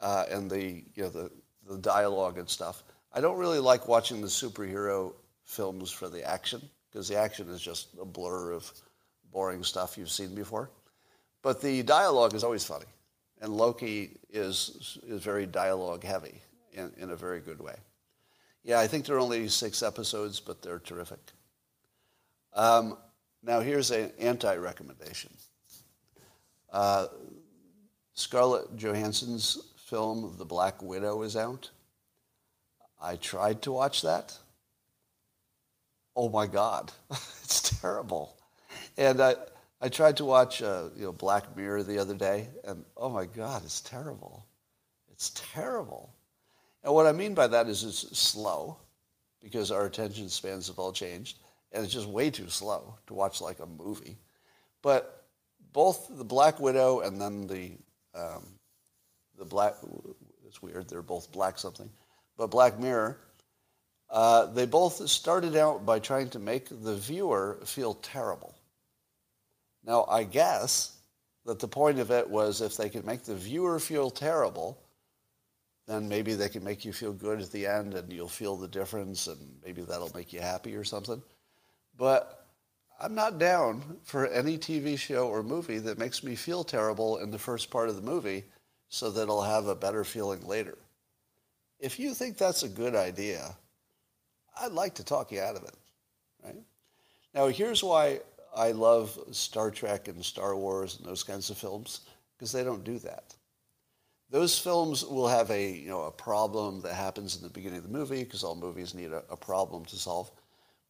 uh, 0.00 0.24
and 0.30 0.50
the 0.50 0.82
you 0.94 1.02
know 1.02 1.08
the 1.08 1.30
the 1.68 1.78
dialogue 1.78 2.38
and 2.38 2.48
stuff. 2.48 2.82
I 3.12 3.20
don't 3.20 3.38
really 3.38 3.58
like 3.58 3.88
watching 3.88 4.20
the 4.20 4.26
superhero 4.26 5.14
films 5.44 5.90
for 5.90 6.08
the 6.08 6.22
action 6.22 6.60
because 6.90 7.08
the 7.08 7.16
action 7.16 7.48
is 7.48 7.60
just 7.60 7.88
a 8.00 8.04
blur 8.04 8.52
of 8.52 8.70
boring 9.32 9.62
stuff 9.62 9.98
you've 9.98 10.10
seen 10.10 10.34
before. 10.34 10.70
But 11.42 11.60
the 11.60 11.82
dialogue 11.82 12.34
is 12.34 12.44
always 12.44 12.64
funny, 12.64 12.86
and 13.40 13.56
Loki 13.56 14.18
is 14.30 14.98
is 15.06 15.22
very 15.22 15.46
dialogue 15.46 16.04
heavy 16.04 16.40
in, 16.72 16.92
in 16.98 17.10
a 17.10 17.16
very 17.16 17.40
good 17.40 17.60
way. 17.60 17.76
Yeah, 18.64 18.80
I 18.80 18.88
think 18.88 19.06
there 19.06 19.16
are 19.16 19.20
only 19.20 19.48
six 19.48 19.82
episodes, 19.82 20.40
but 20.40 20.60
they're 20.60 20.80
terrific. 20.80 21.20
Um, 22.52 22.96
now, 23.42 23.60
here's 23.60 23.92
an 23.92 24.10
anti 24.18 24.56
recommendation 24.56 25.30
uh, 26.72 27.06
Scarlett 28.14 28.76
Johansson's 28.76 29.58
film, 29.86 30.34
The 30.38 30.44
Black 30.44 30.82
Widow, 30.82 31.22
is 31.22 31.36
out. 31.36 31.70
I 33.00 33.16
tried 33.16 33.62
to 33.62 33.72
watch 33.72 34.02
that. 34.02 34.36
Oh 36.14 36.28
my 36.28 36.46
God, 36.46 36.92
it's 37.10 37.80
terrible. 37.80 38.36
And 38.96 39.20
I, 39.20 39.36
I 39.80 39.88
tried 39.88 40.16
to 40.18 40.24
watch 40.24 40.62
uh, 40.62 40.88
you 40.96 41.04
know, 41.04 41.12
Black 41.12 41.56
Mirror 41.56 41.82
the 41.84 41.98
other 41.98 42.14
day, 42.14 42.48
and 42.64 42.84
oh 42.96 43.08
my 43.08 43.26
God, 43.26 43.62
it's 43.64 43.80
terrible. 43.80 44.46
It's 45.10 45.30
terrible. 45.52 46.14
And 46.82 46.92
what 46.94 47.06
I 47.06 47.12
mean 47.12 47.34
by 47.34 47.46
that 47.46 47.68
is 47.68 47.84
it's 47.84 48.18
slow, 48.18 48.78
because 49.42 49.70
our 49.70 49.86
attention 49.86 50.28
spans 50.28 50.68
have 50.68 50.78
all 50.78 50.92
changed 50.92 51.38
and 51.72 51.84
it's 51.84 51.92
just 51.92 52.08
way 52.08 52.30
too 52.30 52.48
slow 52.48 52.96
to 53.06 53.14
watch 53.14 53.40
like 53.40 53.60
a 53.60 53.66
movie. 53.66 54.16
But 54.82 55.24
both 55.72 56.08
the 56.10 56.24
Black 56.24 56.58
Widow 56.58 57.00
and 57.00 57.20
then 57.20 57.46
the 57.46 57.72
um, 58.14 58.46
the 59.38 59.44
Black 59.44 59.74
it's 60.46 60.62
weird 60.62 60.88
they're 60.88 61.02
both 61.02 61.30
black 61.32 61.58
something, 61.58 61.90
but 62.36 62.46
Black 62.48 62.78
Mirror. 62.78 63.18
Uh, 64.08 64.46
they 64.46 64.66
both 64.66 65.08
started 65.08 65.56
out 65.56 65.84
by 65.84 65.98
trying 65.98 66.30
to 66.30 66.38
make 66.38 66.68
the 66.70 66.94
viewer 66.94 67.58
feel 67.64 67.94
terrible. 67.94 68.54
Now, 69.84 70.06
I 70.08 70.22
guess 70.24 70.96
that 71.44 71.58
the 71.58 71.68
point 71.68 71.98
of 71.98 72.10
it 72.10 72.28
was 72.28 72.60
if 72.60 72.76
they 72.76 72.88
could 72.88 73.04
make 73.04 73.24
the 73.24 73.34
viewer 73.34 73.78
feel 73.80 74.10
terrible, 74.10 74.78
then 75.86 76.08
maybe 76.08 76.34
they 76.34 76.48
can 76.48 76.64
make 76.64 76.84
you 76.84 76.92
feel 76.92 77.12
good 77.12 77.40
at 77.40 77.50
the 77.50 77.66
end 77.66 77.94
and 77.94 78.12
you'll 78.12 78.28
feel 78.28 78.56
the 78.56 78.68
difference 78.68 79.26
and 79.26 79.38
maybe 79.64 79.82
that'll 79.82 80.12
make 80.14 80.32
you 80.32 80.40
happy 80.40 80.74
or 80.74 80.84
something. 80.84 81.22
But 81.96 82.46
I'm 83.00 83.14
not 83.14 83.38
down 83.38 83.98
for 84.04 84.26
any 84.26 84.56
TV 84.56 84.98
show 84.98 85.28
or 85.28 85.42
movie 85.42 85.78
that 85.78 85.98
makes 85.98 86.22
me 86.24 86.34
feel 86.34 86.64
terrible 86.64 87.18
in 87.18 87.30
the 87.30 87.38
first 87.38 87.70
part 87.70 87.88
of 87.88 87.96
the 87.96 88.02
movie 88.02 88.44
so 88.88 89.10
that 89.10 89.28
I'll 89.28 89.42
have 89.42 89.66
a 89.66 89.74
better 89.74 90.04
feeling 90.04 90.46
later. 90.46 90.78
If 91.78 91.98
you 91.98 92.14
think 92.14 92.38
that's 92.38 92.62
a 92.62 92.68
good 92.68 92.94
idea, 92.94 93.56
I'd 94.60 94.72
like 94.72 94.94
to 94.94 95.04
talk 95.04 95.32
you 95.32 95.40
out 95.40 95.56
of 95.56 95.64
it, 95.64 95.74
right? 96.44 96.62
Now, 97.34 97.48
here's 97.48 97.82
why 97.82 98.20
I 98.56 98.72
love 98.72 99.18
Star 99.32 99.70
Trek 99.70 100.08
and 100.08 100.24
Star 100.24 100.56
Wars 100.56 100.96
and 100.98 101.06
those 101.06 101.22
kinds 101.22 101.50
of 101.50 101.58
films, 101.58 102.00
because 102.36 102.52
they 102.52 102.64
don't 102.64 102.84
do 102.84 102.98
that. 103.00 103.34
Those 104.30 104.58
films 104.58 105.04
will 105.04 105.28
have 105.28 105.50
a, 105.50 105.70
you 105.70 105.88
know, 105.88 106.02
a 106.02 106.10
problem 106.10 106.80
that 106.80 106.94
happens 106.94 107.36
in 107.36 107.42
the 107.42 107.50
beginning 107.50 107.78
of 107.78 107.84
the 107.84 107.98
movie, 107.98 108.24
because 108.24 108.42
all 108.42 108.56
movies 108.56 108.94
need 108.94 109.12
a, 109.12 109.22
a 109.30 109.36
problem 109.36 109.84
to 109.86 109.96
solve 109.96 110.30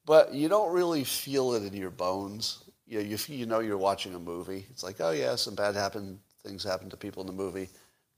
but 0.07 0.33
you 0.33 0.49
don't 0.49 0.73
really 0.73 1.05
feel 1.05 1.55
it 1.55 1.65
in 1.65 1.75
your 1.75 1.91
bones. 1.91 2.63
You 2.87 3.01
know, 3.01 3.05
you, 3.05 3.19
you 3.27 3.45
know 3.45 3.59
you're 3.59 3.77
watching 3.77 4.15
a 4.15 4.21
movie. 4.21 4.65
It's 4.71 4.85
like, 4.85 5.01
oh 5.01 5.11
yeah, 5.11 5.35
some 5.35 5.57
bad 5.57 5.75
happen, 5.75 6.21
things 6.45 6.63
happen 6.63 6.89
to 6.91 6.97
people 6.97 7.21
in 7.23 7.27
the 7.27 7.33
movie. 7.33 7.69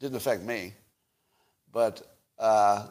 Didn't 0.01 0.17
affect 0.17 0.43
me, 0.43 0.75
but 1.73 2.03
uh, 2.39 2.87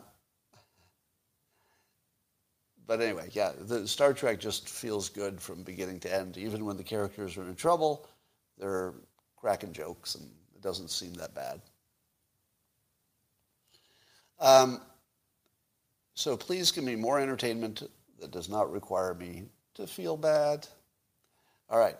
but 2.86 3.02
anyway, 3.02 3.30
yeah, 3.32 3.52
the 3.60 3.88
Star 3.88 4.14
Trek 4.14 4.40
just 4.40 4.70
feels 4.70 5.10
good 5.10 5.42
from 5.42 5.64
beginning 5.64 6.00
to 6.02 6.14
end. 6.14 6.38
Even 6.38 6.66
when 6.66 6.78
the 6.78 6.84
characters 6.84 7.38
are 7.38 7.44
in 7.44 7.56
trouble, 7.56 8.10
they're 8.58 8.94
cracking 9.36 9.74
jokes, 9.74 10.16
and 10.16 10.30
it 10.56 10.62
doesn't 10.62 10.90
seem 10.90 11.14
that 11.16 11.36
bad. 11.36 11.62
Um, 14.40 14.82
so 16.14 16.38
please 16.38 16.72
give 16.72 16.84
me 16.84 16.96
more 16.96 17.20
entertainment 17.20 17.84
that 18.20 18.32
does 18.32 18.50
not 18.50 18.72
require 18.72 19.14
me 19.14 19.44
to 19.76 19.86
feel 19.86 20.18
bad. 20.18 20.68
All 21.70 21.80
right, 21.80 21.98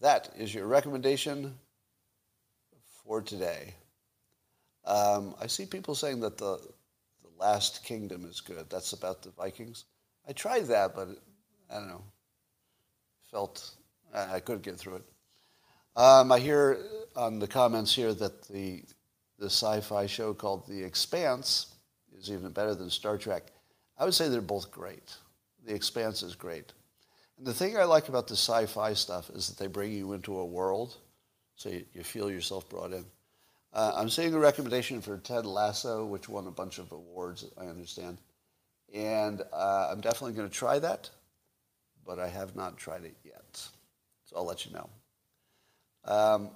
that 0.00 0.30
is 0.36 0.54
your 0.54 0.66
recommendation 0.66 1.58
for 3.04 3.20
today. 3.20 3.74
Um, 4.84 5.34
I 5.40 5.46
see 5.46 5.66
people 5.66 5.94
saying 5.94 6.20
that 6.20 6.38
the, 6.38 6.58
the 7.22 7.30
Last 7.38 7.84
Kingdom 7.84 8.24
is 8.24 8.40
good. 8.40 8.68
That's 8.68 8.92
about 8.92 9.22
the 9.22 9.30
Vikings. 9.30 9.84
I 10.28 10.32
tried 10.32 10.66
that, 10.66 10.94
but 10.94 11.08
I 11.70 11.74
don't 11.74 11.88
know. 11.88 12.04
Felt 13.30 13.70
I 14.14 14.40
couldn't 14.40 14.62
get 14.62 14.76
through 14.76 14.96
it. 14.96 15.04
Um, 15.96 16.32
I 16.32 16.38
hear 16.38 16.78
on 17.16 17.38
the 17.38 17.46
comments 17.46 17.94
here 17.94 18.14
that 18.14 18.42
the 18.48 18.82
the 19.38 19.46
sci-fi 19.46 20.06
show 20.06 20.32
called 20.32 20.68
The 20.68 20.84
Expanse 20.84 21.74
is 22.16 22.30
even 22.30 22.52
better 22.52 22.74
than 22.74 22.90
Star 22.90 23.18
Trek. 23.18 23.50
I 23.98 24.04
would 24.04 24.14
say 24.14 24.28
they're 24.28 24.40
both 24.40 24.70
great. 24.70 25.16
The 25.66 25.74
Expanse 25.74 26.22
is 26.22 26.36
great. 26.36 26.72
And 27.38 27.46
the 27.46 27.54
thing 27.54 27.76
I 27.76 27.84
like 27.84 28.08
about 28.08 28.28
the 28.28 28.36
sci-fi 28.36 28.94
stuff 28.94 29.30
is 29.30 29.48
that 29.48 29.58
they 29.58 29.66
bring 29.66 29.92
you 29.92 30.12
into 30.12 30.38
a 30.38 30.46
world, 30.46 30.96
so 31.56 31.70
you, 31.70 31.84
you 31.92 32.04
feel 32.04 32.30
yourself 32.30 32.68
brought 32.68 32.92
in. 32.92 33.04
Uh, 33.72 33.92
I'm 33.96 34.10
seeing 34.10 34.34
a 34.34 34.38
recommendation 34.38 35.00
for 35.00 35.16
Ted 35.18 35.46
Lasso, 35.46 36.04
which 36.04 36.28
won 36.28 36.46
a 36.46 36.50
bunch 36.50 36.78
of 36.78 36.92
awards, 36.92 37.44
I 37.58 37.66
understand. 37.66 38.18
And 38.92 39.42
uh, 39.52 39.88
I'm 39.90 40.00
definitely 40.00 40.34
going 40.34 40.48
to 40.48 40.54
try 40.54 40.78
that, 40.78 41.08
but 42.06 42.18
I 42.18 42.28
have 42.28 42.54
not 42.54 42.76
tried 42.76 43.04
it 43.04 43.16
yet. 43.24 43.66
So 44.24 44.36
I'll 44.36 44.46
let 44.46 44.66
you 44.66 44.72
know. 44.72 44.90
Um, 46.04 46.50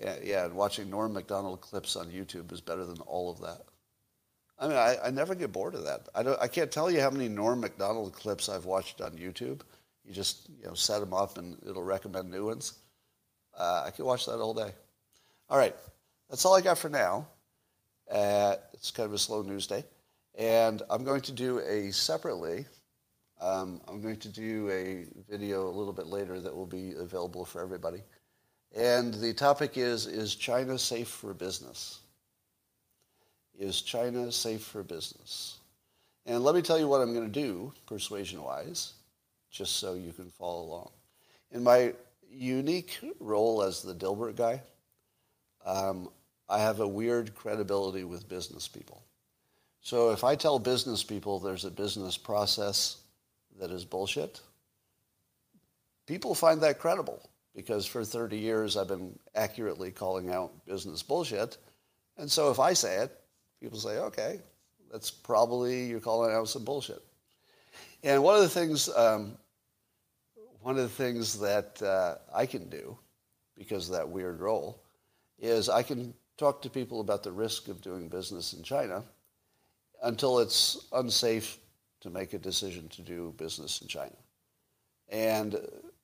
yeah, 0.00 0.16
yeah, 0.22 0.44
and 0.46 0.54
watching 0.54 0.88
Norm 0.88 1.12
Macdonald 1.12 1.60
clips 1.60 1.96
on 1.96 2.10
YouTube 2.10 2.52
is 2.52 2.60
better 2.60 2.84
than 2.84 3.00
all 3.00 3.30
of 3.30 3.40
that. 3.40 3.62
I 4.58 4.68
mean, 4.68 4.76
I, 4.76 4.96
I 5.04 5.10
never 5.10 5.34
get 5.34 5.52
bored 5.52 5.74
of 5.74 5.84
that. 5.84 6.08
I, 6.14 6.22
don't, 6.22 6.40
I 6.40 6.48
can't 6.48 6.70
tell 6.70 6.90
you 6.90 7.00
how 7.00 7.10
many 7.10 7.28
Norm 7.28 7.60
Macdonald 7.60 8.12
clips 8.12 8.48
I've 8.48 8.64
watched 8.64 9.00
on 9.00 9.12
YouTube. 9.12 9.60
You 10.04 10.12
just 10.12 10.48
you 10.60 10.66
know 10.66 10.74
set 10.74 11.00
them 11.00 11.14
up 11.14 11.38
and 11.38 11.56
it'll 11.68 11.82
recommend 11.82 12.30
new 12.30 12.46
ones. 12.46 12.74
Uh, 13.58 13.84
I 13.86 13.90
could 13.90 14.04
watch 14.04 14.26
that 14.26 14.38
all 14.38 14.54
day. 14.54 14.72
All 15.48 15.58
right, 15.58 15.74
that's 16.28 16.44
all 16.44 16.54
I 16.54 16.60
got 16.60 16.78
for 16.78 16.88
now. 16.88 17.26
Uh, 18.10 18.56
it's 18.72 18.90
kind 18.90 19.06
of 19.06 19.14
a 19.14 19.18
slow 19.18 19.42
news 19.42 19.66
day, 19.66 19.84
and 20.36 20.82
I'm 20.90 21.04
going 21.04 21.22
to 21.22 21.32
do 21.32 21.60
a 21.60 21.90
separately. 21.92 22.66
Um, 23.40 23.80
I'm 23.88 24.00
going 24.00 24.18
to 24.18 24.28
do 24.28 24.70
a 24.70 25.06
video 25.30 25.68
a 25.68 25.74
little 25.74 25.92
bit 25.92 26.06
later 26.06 26.40
that 26.40 26.54
will 26.54 26.66
be 26.66 26.92
available 26.98 27.44
for 27.44 27.60
everybody. 27.62 28.02
And 28.76 29.14
the 29.14 29.32
topic 29.32 29.76
is 29.76 30.06
Is 30.06 30.34
China 30.34 30.78
safe 30.78 31.08
for 31.08 31.34
business? 31.34 32.00
Is 33.58 33.82
China 33.82 34.32
safe 34.32 34.62
for 34.62 34.82
business? 34.82 35.58
And 36.26 36.42
let 36.42 36.54
me 36.54 36.62
tell 36.62 36.78
you 36.78 36.88
what 36.88 37.00
I'm 37.00 37.12
going 37.12 37.30
to 37.30 37.40
do, 37.40 37.72
persuasion-wise, 37.86 38.94
just 39.50 39.76
so 39.76 39.94
you 39.94 40.12
can 40.12 40.30
follow 40.30 40.62
along. 40.62 40.90
In 41.52 41.62
my 41.62 41.92
unique 42.30 42.98
role 43.20 43.62
as 43.62 43.82
the 43.82 43.94
Dilbert 43.94 44.36
guy, 44.36 44.60
um, 45.64 46.08
I 46.48 46.58
have 46.58 46.80
a 46.80 46.88
weird 46.88 47.34
credibility 47.34 48.04
with 48.04 48.28
business 48.28 48.68
people. 48.68 49.02
So 49.80 50.10
if 50.10 50.24
I 50.24 50.34
tell 50.34 50.58
business 50.58 51.02
people 51.02 51.38
there's 51.38 51.64
a 51.64 51.70
business 51.70 52.16
process 52.16 52.96
that 53.60 53.70
is 53.70 53.84
bullshit, 53.84 54.40
people 56.06 56.34
find 56.34 56.60
that 56.62 56.78
credible 56.78 57.28
because 57.54 57.86
for 57.86 58.04
30 58.04 58.36
years 58.36 58.76
I've 58.76 58.88
been 58.88 59.18
accurately 59.34 59.90
calling 59.90 60.30
out 60.30 60.52
business 60.66 61.02
bullshit. 61.02 61.58
And 62.16 62.30
so 62.30 62.50
if 62.50 62.58
I 62.58 62.72
say 62.72 62.96
it, 62.96 63.12
people 63.60 63.78
say, 63.78 63.98
okay, 63.98 64.40
that's 64.90 65.10
probably 65.10 65.86
you're 65.86 66.00
calling 66.00 66.34
out 66.34 66.48
some 66.48 66.64
bullshit. 66.64 67.02
And 68.02 68.22
one 68.22 68.36
of 68.36 68.42
the 68.42 68.48
things, 68.48 68.88
um, 68.94 69.36
one 70.60 70.76
of 70.76 70.82
the 70.82 70.88
things 70.88 71.38
that 71.40 71.82
uh, 71.82 72.16
I 72.34 72.46
can 72.46 72.68
do 72.68 72.96
because 73.56 73.88
of 73.88 73.96
that 73.96 74.08
weird 74.08 74.40
role 74.40 74.83
is 75.38 75.68
I 75.68 75.82
can 75.82 76.14
talk 76.36 76.62
to 76.62 76.70
people 76.70 77.00
about 77.00 77.22
the 77.22 77.32
risk 77.32 77.68
of 77.68 77.80
doing 77.80 78.08
business 78.08 78.52
in 78.52 78.62
China 78.62 79.02
until 80.02 80.38
it's 80.38 80.86
unsafe 80.92 81.58
to 82.00 82.10
make 82.10 82.34
a 82.34 82.38
decision 82.38 82.88
to 82.90 83.02
do 83.02 83.34
business 83.36 83.80
in 83.80 83.88
China. 83.88 84.16
And 85.08 85.56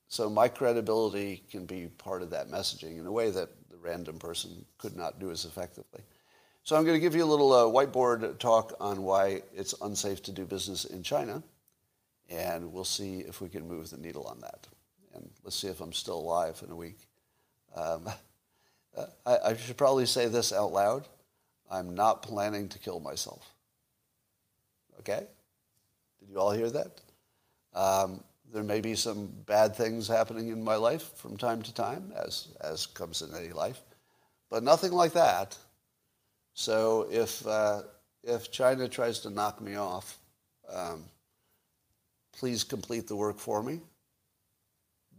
so 0.08 0.28
my 0.30 0.48
credibility 0.48 1.42
can 1.50 1.66
be 1.66 1.86
part 1.86 2.22
of 2.22 2.30
that 2.30 2.48
messaging 2.48 2.98
in 2.98 3.06
a 3.06 3.12
way 3.12 3.30
that 3.30 3.48
the 3.70 3.76
random 3.76 4.18
person 4.18 4.64
could 4.78 4.96
not 4.96 5.20
do 5.20 5.30
as 5.30 5.44
effectively. 5.44 6.02
So 6.62 6.76
I'm 6.76 6.84
going 6.84 6.96
to 6.96 7.00
give 7.00 7.14
you 7.14 7.24
a 7.24 7.26
little 7.26 7.52
uh, 7.52 7.64
whiteboard 7.64 8.38
talk 8.38 8.74
on 8.80 9.02
why 9.02 9.42
it's 9.54 9.74
unsafe 9.82 10.22
to 10.24 10.32
do 10.32 10.44
business 10.44 10.84
in 10.84 11.02
China, 11.02 11.42
and 12.28 12.72
we'll 12.72 12.84
see 12.84 13.20
if 13.20 13.40
we 13.40 13.48
can 13.48 13.66
move 13.66 13.90
the 13.90 13.96
needle 13.96 14.24
on 14.24 14.40
that. 14.40 14.66
And 15.14 15.30
let's 15.42 15.56
see 15.56 15.68
if 15.68 15.80
I'm 15.80 15.92
still 15.92 16.18
alive 16.18 16.62
in 16.64 16.70
a 16.70 16.76
week. 16.76 16.98
Um, 17.74 18.08
I, 19.26 19.38
I 19.44 19.56
should 19.56 19.76
probably 19.76 20.06
say 20.06 20.26
this 20.28 20.52
out 20.52 20.72
loud. 20.72 21.08
I'm 21.70 21.94
not 21.94 22.22
planning 22.22 22.68
to 22.68 22.78
kill 22.78 23.00
myself. 23.00 23.48
Okay? 25.00 25.26
Did 26.18 26.28
you 26.28 26.38
all 26.38 26.50
hear 26.50 26.70
that? 26.70 27.00
Um, 27.72 28.22
there 28.52 28.64
may 28.64 28.80
be 28.80 28.96
some 28.96 29.32
bad 29.46 29.76
things 29.76 30.08
happening 30.08 30.48
in 30.48 30.62
my 30.62 30.74
life 30.74 31.16
from 31.16 31.36
time 31.36 31.62
to 31.62 31.72
time, 31.72 32.12
as, 32.16 32.48
as 32.60 32.86
comes 32.86 33.22
in 33.22 33.34
any 33.34 33.52
life, 33.52 33.80
but 34.50 34.62
nothing 34.62 34.92
like 34.92 35.12
that. 35.12 35.56
So 36.54 37.06
if, 37.10 37.46
uh, 37.46 37.82
if 38.24 38.50
China 38.50 38.88
tries 38.88 39.20
to 39.20 39.30
knock 39.30 39.60
me 39.60 39.76
off, 39.76 40.18
um, 40.68 41.04
please 42.32 42.64
complete 42.64 43.06
the 43.06 43.16
work 43.16 43.38
for 43.38 43.62
me, 43.62 43.80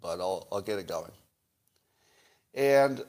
but 0.01 0.19
I'll, 0.19 0.47
I'll 0.51 0.61
get 0.61 0.79
it 0.79 0.87
going. 0.87 1.11
And 2.53 3.01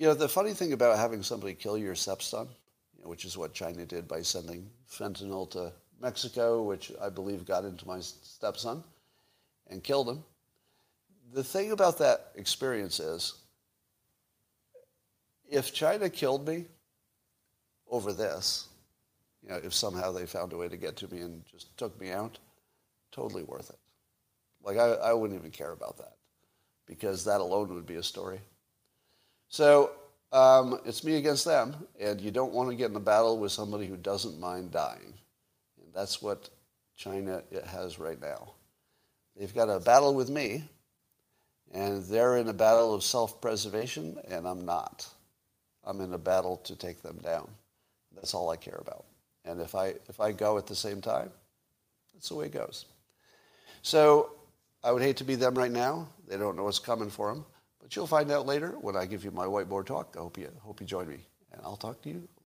you 0.00 0.06
know, 0.06 0.14
the 0.14 0.30
funny 0.30 0.54
thing 0.54 0.72
about 0.72 0.98
having 0.98 1.22
somebody 1.22 1.52
kill 1.52 1.76
your 1.76 1.94
stepson, 1.94 2.48
which 3.02 3.26
is 3.26 3.36
what 3.36 3.52
China 3.52 3.84
did 3.84 4.08
by 4.08 4.22
sending 4.22 4.70
fentanyl 4.90 5.48
to 5.50 5.70
Mexico, 6.00 6.62
which 6.62 6.90
I 7.02 7.10
believe 7.10 7.44
got 7.44 7.66
into 7.66 7.86
my 7.86 8.00
stepson 8.00 8.82
and 9.68 9.84
killed 9.84 10.08
him. 10.08 10.24
The 11.34 11.44
thing 11.44 11.72
about 11.72 11.98
that 11.98 12.32
experience 12.34 12.98
is 12.98 13.34
if 15.50 15.74
China 15.74 16.08
killed 16.08 16.48
me 16.48 16.64
over 17.86 18.14
this, 18.14 18.68
you 19.42 19.50
know, 19.50 19.60
if 19.62 19.74
somehow 19.74 20.12
they 20.12 20.24
found 20.24 20.54
a 20.54 20.56
way 20.56 20.68
to 20.70 20.78
get 20.78 20.96
to 20.96 21.12
me 21.12 21.20
and 21.20 21.44
just 21.44 21.76
took 21.76 22.00
me 22.00 22.10
out, 22.10 22.38
totally 23.12 23.42
worth 23.42 23.68
it. 23.68 23.78
Like, 24.62 24.78
I, 24.78 24.92
I 24.92 25.12
wouldn't 25.12 25.38
even 25.38 25.50
care 25.50 25.72
about 25.72 25.98
that 25.98 26.16
because 26.86 27.22
that 27.26 27.42
alone 27.42 27.74
would 27.74 27.86
be 27.86 27.96
a 27.96 28.02
story. 28.02 28.40
So 29.50 29.90
um, 30.32 30.80
it's 30.84 31.02
me 31.02 31.16
against 31.16 31.44
them, 31.44 31.74
and 31.98 32.20
you 32.20 32.30
don't 32.30 32.52
want 32.52 32.70
to 32.70 32.76
get 32.76 32.90
in 32.90 32.96
a 32.96 33.00
battle 33.00 33.36
with 33.36 33.50
somebody 33.50 33.86
who 33.86 33.96
doesn't 33.96 34.38
mind 34.38 34.70
dying. 34.70 35.12
And 35.82 35.92
that's 35.92 36.22
what 36.22 36.48
China 36.96 37.42
has 37.66 37.98
right 37.98 38.20
now. 38.20 38.52
They've 39.36 39.52
got 39.52 39.68
a 39.68 39.80
battle 39.80 40.14
with 40.14 40.30
me, 40.30 40.62
and 41.72 42.04
they're 42.04 42.36
in 42.36 42.48
a 42.48 42.52
battle 42.52 42.94
of 42.94 43.02
self-preservation, 43.02 44.18
and 44.28 44.46
I'm 44.46 44.64
not. 44.64 45.06
I'm 45.84 46.00
in 46.00 46.12
a 46.12 46.18
battle 46.18 46.58
to 46.58 46.76
take 46.76 47.02
them 47.02 47.18
down. 47.18 47.48
That's 48.14 48.34
all 48.34 48.50
I 48.50 48.56
care 48.56 48.78
about. 48.80 49.04
And 49.44 49.60
if 49.60 49.74
I, 49.74 49.94
if 50.08 50.20
I 50.20 50.30
go 50.30 50.58
at 50.58 50.66
the 50.68 50.76
same 50.76 51.00
time, 51.00 51.30
that's 52.14 52.28
the 52.28 52.36
way 52.36 52.46
it 52.46 52.52
goes. 52.52 52.84
So 53.82 54.32
I 54.84 54.92
would 54.92 55.02
hate 55.02 55.16
to 55.16 55.24
be 55.24 55.34
them 55.34 55.54
right 55.54 55.72
now. 55.72 56.06
They 56.28 56.36
don't 56.36 56.54
know 56.54 56.64
what's 56.64 56.78
coming 56.78 57.10
for 57.10 57.34
them. 57.34 57.44
But 57.80 57.96
you'll 57.96 58.06
find 58.06 58.30
out 58.30 58.46
later 58.46 58.76
when 58.80 58.96
I 58.96 59.06
give 59.06 59.24
you 59.24 59.30
my 59.30 59.46
whiteboard 59.46 59.86
talk. 59.86 60.14
I 60.16 60.20
hope 60.20 60.38
you, 60.38 60.50
hope 60.60 60.80
you 60.80 60.86
join 60.86 61.08
me. 61.08 61.26
And 61.52 61.60
I'll 61.64 61.76
talk 61.76 62.02
to 62.02 62.08
you 62.08 62.28